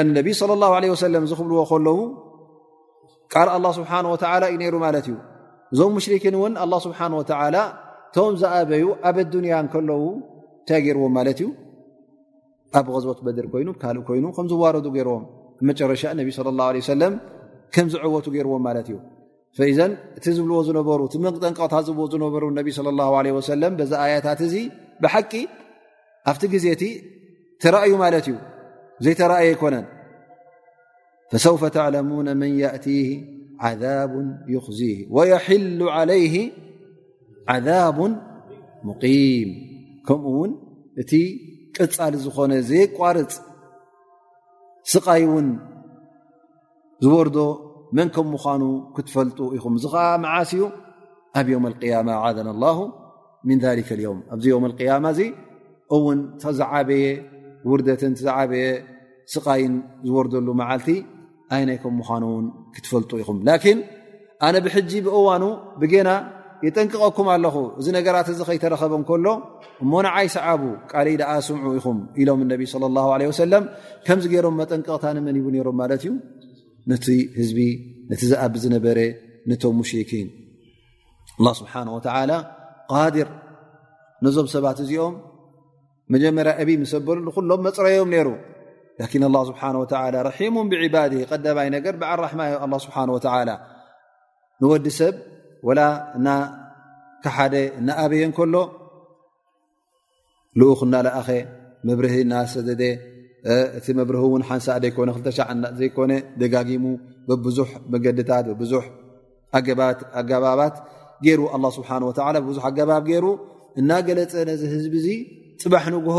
አን 0.00 0.08
ነብይ 0.18 0.32
صለى 0.40 0.54
ላه 0.62 0.72
ሰለም 1.06 1.24
ዝኽብልዎ 1.30 1.58
ከለዉ 1.70 1.98
ቃል 3.32 3.48
ላه 3.64 3.72
ስብሓه 3.78 3.98
ወላ 4.12 4.44
እዩ 4.52 4.56
ነይሩ 4.62 4.74
ማለት 4.86 5.06
እዩ 5.10 5.14
እዞም 5.72 5.90
ሙሽሪክን 5.96 6.34
እውን 6.38 6.52
ኣه 6.64 6.70
ስብሓን 6.86 7.12
ወዓላ 7.20 7.56
ቶም 8.14 8.32
ዝኣበዩ 8.40 8.84
ኣብ 9.08 9.16
ኣዱንያ 9.26 9.54
ከለዉ 9.74 10.02
እንታይ 10.62 10.80
ገይርዎም 10.86 11.12
ማለት 11.18 11.38
እዩ 11.42 11.48
ኣብ 12.78 12.86
غዝቦት 12.94 13.20
በድር 13.26 13.46
ኮይኑ 13.52 13.68
ካልእ 13.82 14.02
ኮይኑ 14.10 14.24
ከም 14.36 14.46
ዝዋረዱ 14.52 14.86
ገይርዎም 14.98 15.24
መጨረሻ 15.70 16.02
ነቢ 16.20 16.28
ላه 16.60 16.68
ሰለም 16.92 17.14
ከምዝዕወቱ 17.74 18.26
ገይርዎም 18.36 18.62
ማለት 18.68 18.86
እዩ 18.92 18.96
ዘ 19.58 19.64
እቲ 20.18 20.24
ዝብልዎ 20.36 20.58
ዝነበሩ 20.66 21.00
ቲ 21.12 21.18
መጠንቀቕታ 21.24 21.74
ዝብዎ 21.86 22.04
ዝነበሩ 22.12 22.42
ነቢ 22.58 22.68
صى 22.76 22.88
اله 22.94 23.10
ሰለም 23.52 23.72
ዛ 23.90 23.92
ኣያታት 24.04 24.40
እዚ 24.48 24.54
ብሓቂ 25.02 25.32
ኣብቲ 26.30 26.42
ግዜ 26.54 26.64
እቲ 26.76 26.84
ተራእዩ 27.62 27.92
ማለት 28.04 28.24
እዩ 28.30 28.36
ዘይተራእዩ 29.04 29.46
ኣይኮነን 29.52 29.86
ሰውፈ 31.44 31.62
ተعለሙነ 31.76 32.28
መን 32.40 32.52
يእቲه 32.62 33.08
عذብ 33.64 34.12
ይኽዚህ 34.54 34.96
وየሕሉ 35.16 35.80
علይه 35.96 36.34
ዓذብ 37.54 37.98
ሙقም 38.88 39.50
ከምኡ 40.06 40.26
ውን 40.38 40.52
እቲ 41.02 41.12
ቅፃሊ 41.76 42.12
ዝኾነ 42.24 42.52
ዘየቋርፅ 42.68 43.32
ስቃይ 44.92 45.22
እውን 45.28 45.46
ዝወርዶ 47.04 47.36
መን 47.96 48.08
ከም 48.16 48.26
ምዃኑ 48.34 48.62
ክትፈልጡ 48.96 49.38
ኢኹም 49.56 49.74
እዚ 49.78 49.84
ኸዓ 49.94 50.04
መዓስኡ 50.24 50.62
ኣብ 51.38 51.46
የውም 51.52 51.64
ያማ 51.92 52.08
ኣዓዘና 52.20 52.48
ላሁ 52.64 52.78
ምን 53.48 53.58
ذሊከ 53.64 53.88
ዮውም 54.04 54.20
ኣብዚ 54.34 54.44
ዮም 54.52 54.64
ያማ 54.90 55.06
እዚ 55.14 55.20
እውን 55.96 56.18
ተዝዓበየ 56.42 57.04
ውርደትን 57.70 58.12
ተዝዓበየ 58.18 58.64
ስቃይን 59.32 59.74
ዝወርደሉ 60.06 60.48
መዓልቲ 60.60 60.88
ኣይ 61.56 61.62
ናይ 61.70 61.78
ከም 61.82 61.94
ምዃኑ 62.02 62.22
እውን 62.34 62.46
ክትፈልጡ 62.76 63.10
ኢኹም 63.22 63.38
ላኪን 63.48 63.78
ኣነ 64.46 64.54
ብሕጂ 64.66 64.92
ብእዋኑ 65.06 65.44
ብገና 65.82 66.10
የጠንቅቐኩም 66.66 67.28
ኣለኹ 67.34 67.56
እዚ 67.80 67.86
ነገራት 67.98 68.28
እዚ 68.32 68.40
ከይተረኸበን 68.48 69.02
ከሎ 69.08 69.26
እሞ 69.84 69.92
ንዓይ 70.06 70.28
ሰዓቡ 70.36 70.62
ቃል 70.92 71.08
ድኣ 71.22 71.30
ስምዑ 71.46 71.70
ኢኹም 71.80 71.98
ኢሎም 72.22 72.40
ነቢ 72.52 72.60
صለ 72.74 72.84
ላه 72.98 73.06
ለ 73.22 73.28
ወሰለም 73.32 73.64
ከምዚ 74.06 74.24
ገይሮም 74.34 74.56
መጠንቅቕታን 74.62 75.18
መንሂቡ 75.26 75.46
ነይሮም 75.54 75.76
ማለት 75.82 76.02
እዩ 76.06 76.10
ነቲ 76.90 77.06
ህዝቢ 77.38 77.58
ነቲ 78.10 78.20
ዝኣቢ 78.30 78.54
ዝነበረ 78.62 78.98
ነቶም 79.50 79.74
ሙሽርኪን 79.80 80.28
ኣ 81.42 81.52
ስብሓን 81.60 81.88
ወተዓላ 81.96 82.32
ቃድር 82.92 83.28
ነዞም 84.24 84.48
ሰባት 84.54 84.78
እዚኦም 84.84 85.14
መጀመርያ 86.14 86.52
እብ 86.62 86.68
ምሰበሉንኩሎም 86.82 87.60
መፅረዮም 87.66 88.08
ነይሩ 88.14 88.28
ላኪን 89.00 89.22
ስብሓ 89.50 89.60
ወ 89.82 89.84
ረሒሙ 90.28 90.54
ብዕባድ 90.72 91.12
ቀዳማይ 91.30 91.68
ነገር 91.76 91.94
ብዓል 92.02 92.20
ራሕማ 92.26 92.42
ዮ 92.52 92.56
ኣ 92.66 92.68
ስብሓን 92.86 93.12
ወተዓላ 93.16 93.50
ንወዲ 94.62 94.86
ሰብ 95.00 95.14
ወላ 95.68 95.80
እና 96.18 96.28
ካሓደ 97.24 97.54
እናኣብየን 97.80 98.32
ከሎ 98.36 98.54
ልኡክ 100.60 100.80
እናላኣኸ 100.86 101.28
መብርህ 101.88 102.14
እና 102.24 102.34
ሰደደ 102.52 102.82
እቲ 103.78 103.86
መብርህ 103.98 104.24
እን 104.36 104.42
ሓንሳ 104.48 104.66
ሻ 105.36 105.44
ዘይኮነ 105.78 106.12
ደጋጊሙ 106.40 106.84
ብዙሕ 107.44 107.68
መገድታት 107.92 108.46
ብዙ 108.60 108.72
ኣገባባት 110.18 110.76
ገይሩ 111.26 111.40
ኣ 111.54 111.70
ስብሓ 111.78 111.90
ብዙ 112.48 112.58
ኣገባብ 112.68 113.02
ገይሩ 113.10 113.26
እናገለፀ 113.80 114.32
ነዚ 114.50 114.62
ህዝብ 114.74 114.92
እዚ 115.00 115.08
ፅባሕ 115.62 115.84
ንግሆ 115.94 116.18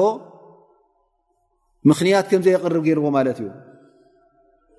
ምክንያት 1.90 2.26
ከምዘ 2.32 2.48
የቅርብ 2.54 2.84
ገይርዎ 2.88 3.06
ማለት 3.18 3.38
እዩ 3.44 3.50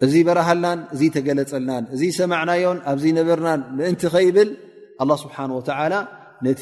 እዚ 0.05 0.15
በረሃልናን 0.29 0.81
እዚ 0.95 1.03
ተገለፀልናን 1.17 1.85
እዚ 1.95 2.03
ሰማዕናዮን 2.19 2.79
ኣብዚ 2.91 3.05
ነበርናን 3.19 3.61
ምእንቲ 3.79 4.03
ከይብል 4.15 4.51
ኣ 5.03 5.17
ስብሓ 5.25 5.37
ወላ 5.57 5.93
ነ 6.45 6.53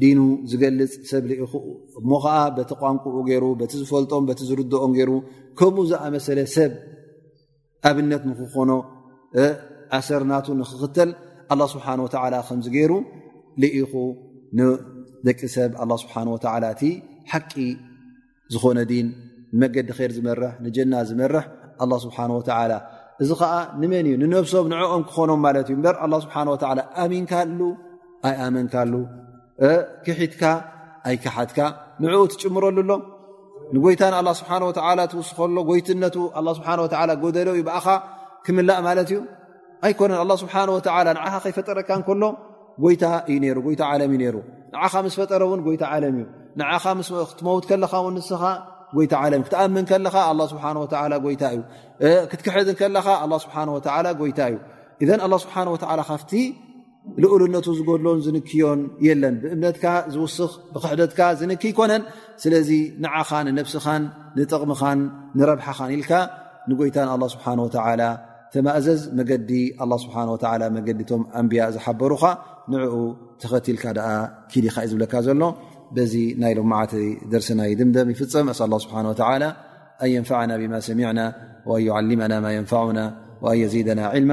ዲኑ 0.00 0.18
ዝገልፅ 0.50 0.92
ሰብ 1.10 1.24
ልኢኹ 1.30 1.52
እሞ 2.00 2.10
ከዓ 2.24 2.36
በቲ 2.56 2.70
ቋንቁኡ 2.82 3.16
ገይሩ 3.28 3.44
በቲ 3.60 3.72
ዝፈልጦም 3.82 4.24
በቲ 4.28 4.40
ዝርድኦም 4.50 4.92
ገይሩ 4.98 5.10
ከምኡ 5.58 5.82
ዝኣመሰለ 5.90 6.38
ሰብ 6.56 6.72
ኣብነት 7.90 8.22
ንክኾኖ 8.30 8.70
ኣሰርናቱ 9.98 10.46
ንክኽተል 10.60 11.10
ኣላ 11.54 11.62
ስብሓን 11.74 12.00
ወዓላ 12.06 12.34
ከምዚ 12.48 12.66
ገይሩ 12.76 12.92
ልኢኹ 13.64 13.92
ንደቂ 14.60 15.40
ሰብ 15.56 15.70
ኣላ 15.84 15.92
ስብሓን 16.02 16.28
ወላ 16.34 16.64
እቲ 16.74 16.82
ሓቂ 17.32 17.52
ዝኾነ 18.54 18.78
ዲን 18.92 19.08
ንመገዲ 19.56 19.88
ኸር 19.98 20.10
ዝመርሕ 20.16 20.52
ንጀና 20.64 20.92
ዝመርሕ 21.08 21.44
ኣላ 21.84 21.92
ስብሓን 22.04 22.30
ወተዓላ 22.38 22.72
እዚ 23.22 23.30
ከዓ 23.40 23.52
ንመን 23.80 24.06
እዩ 24.10 24.14
ንነብሶም 24.22 24.66
ንዕኦም 24.72 25.02
ክኾኖም 25.08 25.40
ማለት 25.46 25.66
እዩ 25.70 25.74
ምበር 25.80 25.96
ኣላ 26.04 26.14
ስብሓ 26.24 26.36
ወላ 26.52 26.80
ኣሚንካሉ 27.04 27.58
ኣይኣመንካሉ 28.28 28.92
ክትካ 30.04 30.42
ኣይከትካ 31.08 31.58
ንኡ 32.02 32.14
ትምረሉ 32.42 32.78
ሎ 33.72 33.76
ንታ 33.76 34.32
ስ 34.38 35.32
ትነ 35.88 36.08
ሎ 37.08 37.50
ክምእ 38.46 38.66
ዩ 39.12 39.18
ነ 40.10 40.34
ፈጠረ 40.44 41.80
ፈጠ 46.80 47.68
ትክ 52.30 52.46
እዩ 55.02 56.44
ልኡልነቱ 57.22 57.66
ዝገድሎን 57.78 58.18
ዝንክዮን 58.26 58.80
የለን 59.06 59.34
ብእምነትካ 59.42 59.84
ዝውስኽ 60.14 60.50
ብክሕደትካ 60.74 61.20
ዝንክ 61.40 61.62
ይኮነን 61.68 62.02
ስለዚ 62.42 62.70
ንዓኻ 63.04 63.30
ንነብስኻን 63.48 64.02
ንጥቕምኻን 64.38 65.00
ንረብሓኻን 65.38 65.90
ኢልካ 65.96 66.12
ንጎይታን 66.70 67.08
ኣላ 67.14 67.22
ስብሓን 67.34 67.60
ወ 67.64 67.68
ተማእዘዝ 68.54 69.00
መገዲ 69.18 69.50
ኣ 69.82 69.86
ስብሓ 70.04 70.16
ወ 70.32 70.38
መገዲቶም 70.76 71.22
ኣንብያ 71.40 71.62
ዝሓበሩኻ 71.74 72.24
ንዕኡ 72.72 72.96
ተኸቲልካ 73.42 73.84
ደኣ 73.98 74.08
ኪልካ 74.52 74.74
ዩ 74.84 74.88
ዝብለካ 74.90 75.14
ዘሎ 75.26 75.42
በዚ 75.96 76.12
ናይ 76.42 76.52
ልማዓቲ 76.58 76.92
ደርሲናይ 77.32 77.70
ድምደም 77.80 78.10
ይፍፀም 78.14 78.46
ኣስ 78.52 78.60
ኣላ 78.66 78.74
ስብሓን 78.84 79.06
ወተ 79.12 79.20
ኣን 79.30 79.42
የንፍዕና 80.14 80.52
ብማ 80.60 80.74
ሰሚዕና 80.88 81.20
ወኣን 81.70 81.82
ዩዓልመና 81.88 82.32
ማ 82.44 82.50
ንፋዕና 82.64 83.00
ወኣን 83.44 83.58
የዚደና 83.62 84.00
ዕልማ 84.18 84.32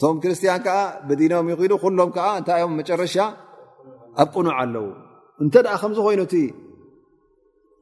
እቶም 0.00 0.18
ክርስቲያን 0.22 0.60
ከዓ 0.66 0.76
ብዲኖም 1.08 1.46
ይኽኢሉ 1.52 1.72
ኩሎም 1.84 2.10
ዓ 2.28 2.28
እንታይዮም 2.40 2.72
መጨረሻ 2.80 3.16
ኣብ 4.22 4.28
ቁኑዕ 4.34 4.52
ኣለው 4.60 4.86
እንተ 5.44 5.54
ከምዝኮይኑቲ 5.82 6.34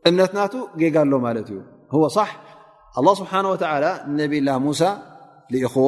እምነትናቱ 0.08 0.54
ጌጋ 0.80 0.96
ሎ 1.12 1.14
ማለት 1.26 1.46
እዩ 1.54 1.60
ዎ 2.02 2.04
ص 2.16 2.18
ስብሓ 3.20 3.32
ንነብ 3.44 4.32
ላ 4.48 4.50
ሙሳ 4.64 4.80
ኽዎ 5.74 5.86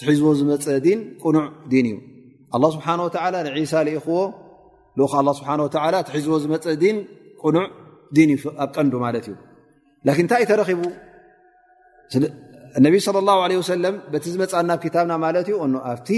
ትሒዝቦ 0.00 0.26
ዝመፀ 0.40 0.62
ኑዕ 1.22 1.80
ን 1.86 1.88
እዩ 2.56 2.68
ስብሓ 2.76 2.86
ንሳ 3.00 3.74
ኽዎ 4.06 4.18
ስብሓ 5.38 5.48
ትሒዝቦ 6.08 6.32
ዝመፀ 6.44 6.66
ኑዕ 7.56 7.66
እኣብ 8.36 8.68
ቀንዱ 8.76 8.92
ማለት 9.06 9.26
እዩ 9.32 9.36
እንታይይ 10.22 10.46
ተረኪቡ 10.52 10.82
እነብ 12.78 12.94
ስለ 13.04 13.16
ላሁ 13.28 13.36
ለ 13.50 13.56
ወሰለም 13.60 13.94
በቲ 14.12 14.24
ዝመፃ 14.34 14.52
ናብ 14.68 14.78
ክታብና 14.84 15.12
ማለት 15.24 15.46
እዩ 15.50 15.56
ኣብቲ 15.92 16.08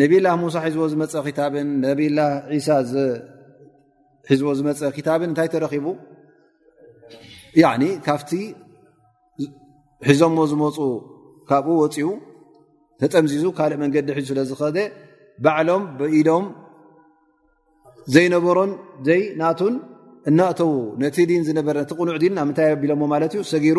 ነብላ 0.00 0.26
ሙሳ 0.42 0.54
ሒዝቦ 0.64 0.82
ዝመፀ 0.92 1.14
ክታብን 1.26 1.68
ነብላ 1.84 2.18
ሳ 2.66 2.78
ሒዝቦ 4.30 4.48
ዝመፀ 4.60 4.98
ታብን 5.08 5.28
እንታይ 5.32 5.48
ተረኪቡ 5.52 5.86
ካብቲ 8.06 8.30
ሒዞሞ 10.08 10.38
ዝመፁ 10.50 10.76
ካብኡ 11.50 11.76
ወፂኡ 11.82 12.08
ተጠምዚዙ 13.02 13.44
ካልእ 13.58 13.78
መንገዲ 13.82 14.08
ሒዙ 14.18 14.26
ስለዝኸደ 14.30 14.78
ባዕሎም 15.44 15.82
ብኢዶም 15.98 16.44
ዘይነበሮን 18.14 18.70
ዘይ 19.06 19.20
ናቱን 19.40 19.74
እናእተዉ 20.28 20.70
ነቲ 21.02 21.16
ድን 21.30 21.42
ዝነበረ 21.48 21.74
ነቲ 21.82 21.90
ቕኑዕ 21.98 22.16
ድን 22.22 22.38
ኣብ 22.42 22.46
ምንታይ 22.48 22.70
ቢሎሞ 22.82 23.02
ማለት 23.14 23.32
እዩ 23.36 23.42
ሰጊሩ 23.52 23.78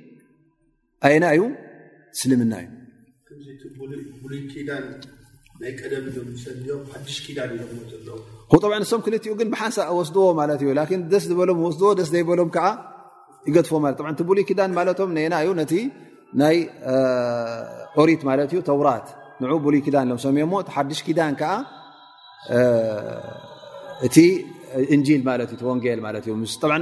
ና 1.23 1.29
ዩ 1.37 1.43
እስልምና 2.15 2.53
እዩ 2.63 2.69
ም 7.69 8.11
ክኡ 8.51 8.69
ሓን 9.61 9.75
ወስድዎ 9.99 10.29
ደስ 11.13 11.25
ዝበሎምዎ 11.29 11.69
ዘይበሎም 12.13 12.49
ይገፎዎ 13.49 13.79
ብሉይ 14.29 14.45
ዳን 14.59 14.71
ም 14.77 15.11
ዩ 15.47 15.57
ይ 16.51 16.61
ሪት 18.11 18.21
ራት 18.89 19.07
ብሉይ 19.67 19.81
ዳን 19.97 20.15
ሓሽ 20.75 21.01
ዳን 21.19 21.33
እንል 24.95 25.21
ማት 25.27 25.51
እዩወንጌል 25.55 25.99
ማትእዩ 26.05 26.33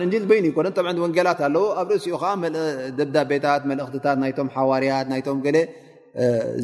እንል 0.06 0.24
በይኒ 0.30 0.46
ይኮነን 0.52 0.98
ወንጌላት 1.04 1.40
ኣለዉ 1.48 1.64
ኣብ 1.82 1.88
ርእሲኡ 1.94 2.16
ከዓ 2.24 2.34
ደዳቤታት 2.98 3.64
መልእኽትታት 3.70 4.18
ናይቶም 4.24 4.50
ሓዋርያት 4.56 5.08
ናይቶም 5.14 5.38
ገ 5.46 5.50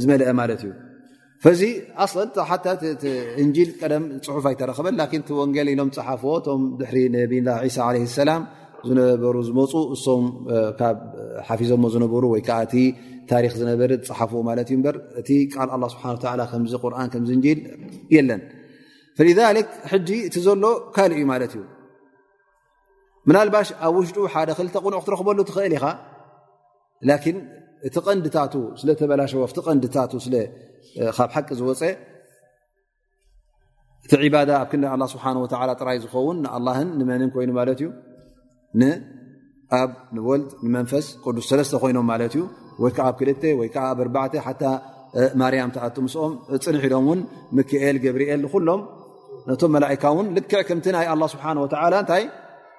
ዝመልአ 0.02 0.28
ማለት 0.42 0.62
እዩ 0.68 0.72
ፈዚ 1.44 1.62
ኣስሓ 2.04 2.52
እንል 3.44 3.70
ቀደም 3.82 4.04
ፅሑፍ 4.28 4.46
ኣይተረኸበን 4.52 4.96
ላን 5.00 5.24
ቲ 5.30 5.40
ወንጌል 5.42 5.68
ኢሎም 5.74 5.90
ዝፅሓፍዎ 5.96 6.32
እቶም 6.42 6.62
ድሕሪ 6.80 6.98
ነብላ 7.16 7.50
ሳ 7.78 7.90
ለ 7.96 8.04
ሰላም 8.20 8.44
ዝነበሩ 8.90 9.36
ዝመፁ 9.50 9.74
እሶም 9.96 10.24
ካብ 10.80 10.98
ሓፊዞሞ 11.48 11.84
ዝነበሩ 11.94 12.24
ወይከዓ 12.34 12.58
እቲ 12.68 12.74
ታሪክ 13.32 13.54
ዝነበር 13.62 13.92
ዝፅሓፍዎ 14.08 14.40
ማለት 14.50 14.68
እዩ 14.74 14.78
በር 14.88 14.98
እቲ 15.22 15.30
ቃል 15.56 15.70
ላ 15.84 15.90
ስብሓ 15.94 16.06
ከምዚ 16.52 16.74
ቁርን 16.84 17.10
ከምዚ 17.16 17.32
እንል 17.38 17.60
የለን 18.16 18.42
ذ 19.22 19.40
ሕጂ 19.92 20.10
እቲ 20.28 20.36
ዘሎ 20.46 20.64
ካል 20.96 21.12
እዩ 21.18 21.22
ማለት 21.34 21.52
እዩ 21.58 21.62
ምናልባሽ 23.30 23.68
ኣብ 23.88 23.96
ውሽጡ 24.00 24.18
ሓደ 24.34 24.50
ክልተ 24.58 24.76
ቕኑዕ 24.86 24.98
ክትረክበሉ 25.04 25.40
ትኽእል 25.50 25.74
ኢኻ 25.78 25.86
ላን 27.10 27.38
እቲ 27.88 27.96
ቀንዲታቱ 28.06 28.54
ስለተበላሸ 28.80 29.32
ቀንዲታቱ 29.68 30.14
ካብ 31.18 31.30
ሓቂ 31.36 31.48
ዝወፀ 31.60 31.82
እቲ 34.16 34.24
ባዳ 34.36 34.52
ኣብ 34.64 34.68
ክ 34.74 34.74
ስብሓ 35.14 35.26
ጥራይ 35.80 35.98
ዝኸውን 36.04 36.38
ንኣላ 36.46 36.68
ንመንን 37.00 37.32
ኮይኑ 37.36 37.50
ማለት 37.60 37.80
እዩ 37.86 37.90
ኣብ 39.80 39.92
ወል 40.28 40.44
ንመንፈስ 40.66 41.06
ቅዱስ 41.26 41.50
ለስተ 41.60 41.74
ኮይኖም 41.86 42.06
ማለት 42.14 42.34
እዩ 42.38 42.44
ወይከዓ 42.84 43.06
ኣብ 43.14 43.16
ክ 43.22 43.56
ወይዓ 43.62 43.76
ኣብ 43.92 44.00
ሓ 44.48 44.52
ማርያም 45.42 45.70
ተኣጡምሶኦም 45.76 46.34
ፅንሒ 46.66 46.84
ሎም 46.94 47.06
እውን 47.10 47.20
ምክኤል 47.58 47.98
ገብሪኤል 48.06 48.40
ንኩሎም 48.46 48.82
ነቶ 49.50 49.62
መላካ 49.76 50.04
ን 50.26 50.28
ልክዕ 50.38 50.62
ከም 50.68 50.80
ናይ 50.96 51.08
ስሓ 51.34 51.46
ታይ 52.12 52.24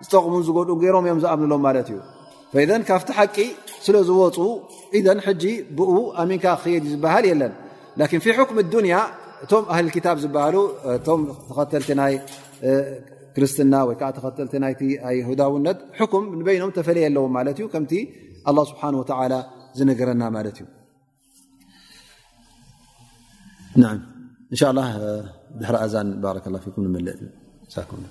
ዝጠቕሙ 0.05 0.33
ዝገ 0.47 0.59
ገይሮም 0.85 1.05
እዮም 1.09 1.21
ዝኣምሎም 1.25 1.63
ማለት 1.67 1.89
እዩ 1.93 1.99
ካብቲ 2.89 3.09
ሓቂ 3.19 3.37
ስለዝወፁ 3.87 4.37
ብ 5.77 5.89
ኣሚን 6.23 6.41
ክድ 6.45 6.85
ዝበሃል 6.95 7.25
የለን 7.31 7.53
ፊ 8.25 8.27
ክም 8.49 8.59
ዱንያ 8.73 8.97
እቶም 9.45 9.65
ሊክታ 9.87 10.07
ዝሃሉ 10.25 10.57
ቶም 11.07 11.21
ተኸተልቲ 11.49 11.91
ይ 12.13 12.15
ክርስትና 13.37 13.75
ወይዓ 13.89 14.03
ተኸተቲ 14.17 14.55
ሁዳውነት 15.29 15.79
ም 16.23 16.25
ንበይኖም 16.39 16.71
ተፈለየ 16.79 17.07
ለዎም 17.17 17.37
ከም 17.75 17.87
ስሓ 18.73 18.83
ዝነገረና 19.79 20.23
ማት 20.37 20.49
እዩ 20.53 20.63
إن 24.53 24.57
شاء 24.57 24.71
الله 24.71 24.91
بحر 25.61 25.85
أزان 25.85 26.21
برك 26.21 26.47
الله 26.47 26.59
فيكم 26.59 26.83
نمل 26.83 27.15
كم 27.91 28.03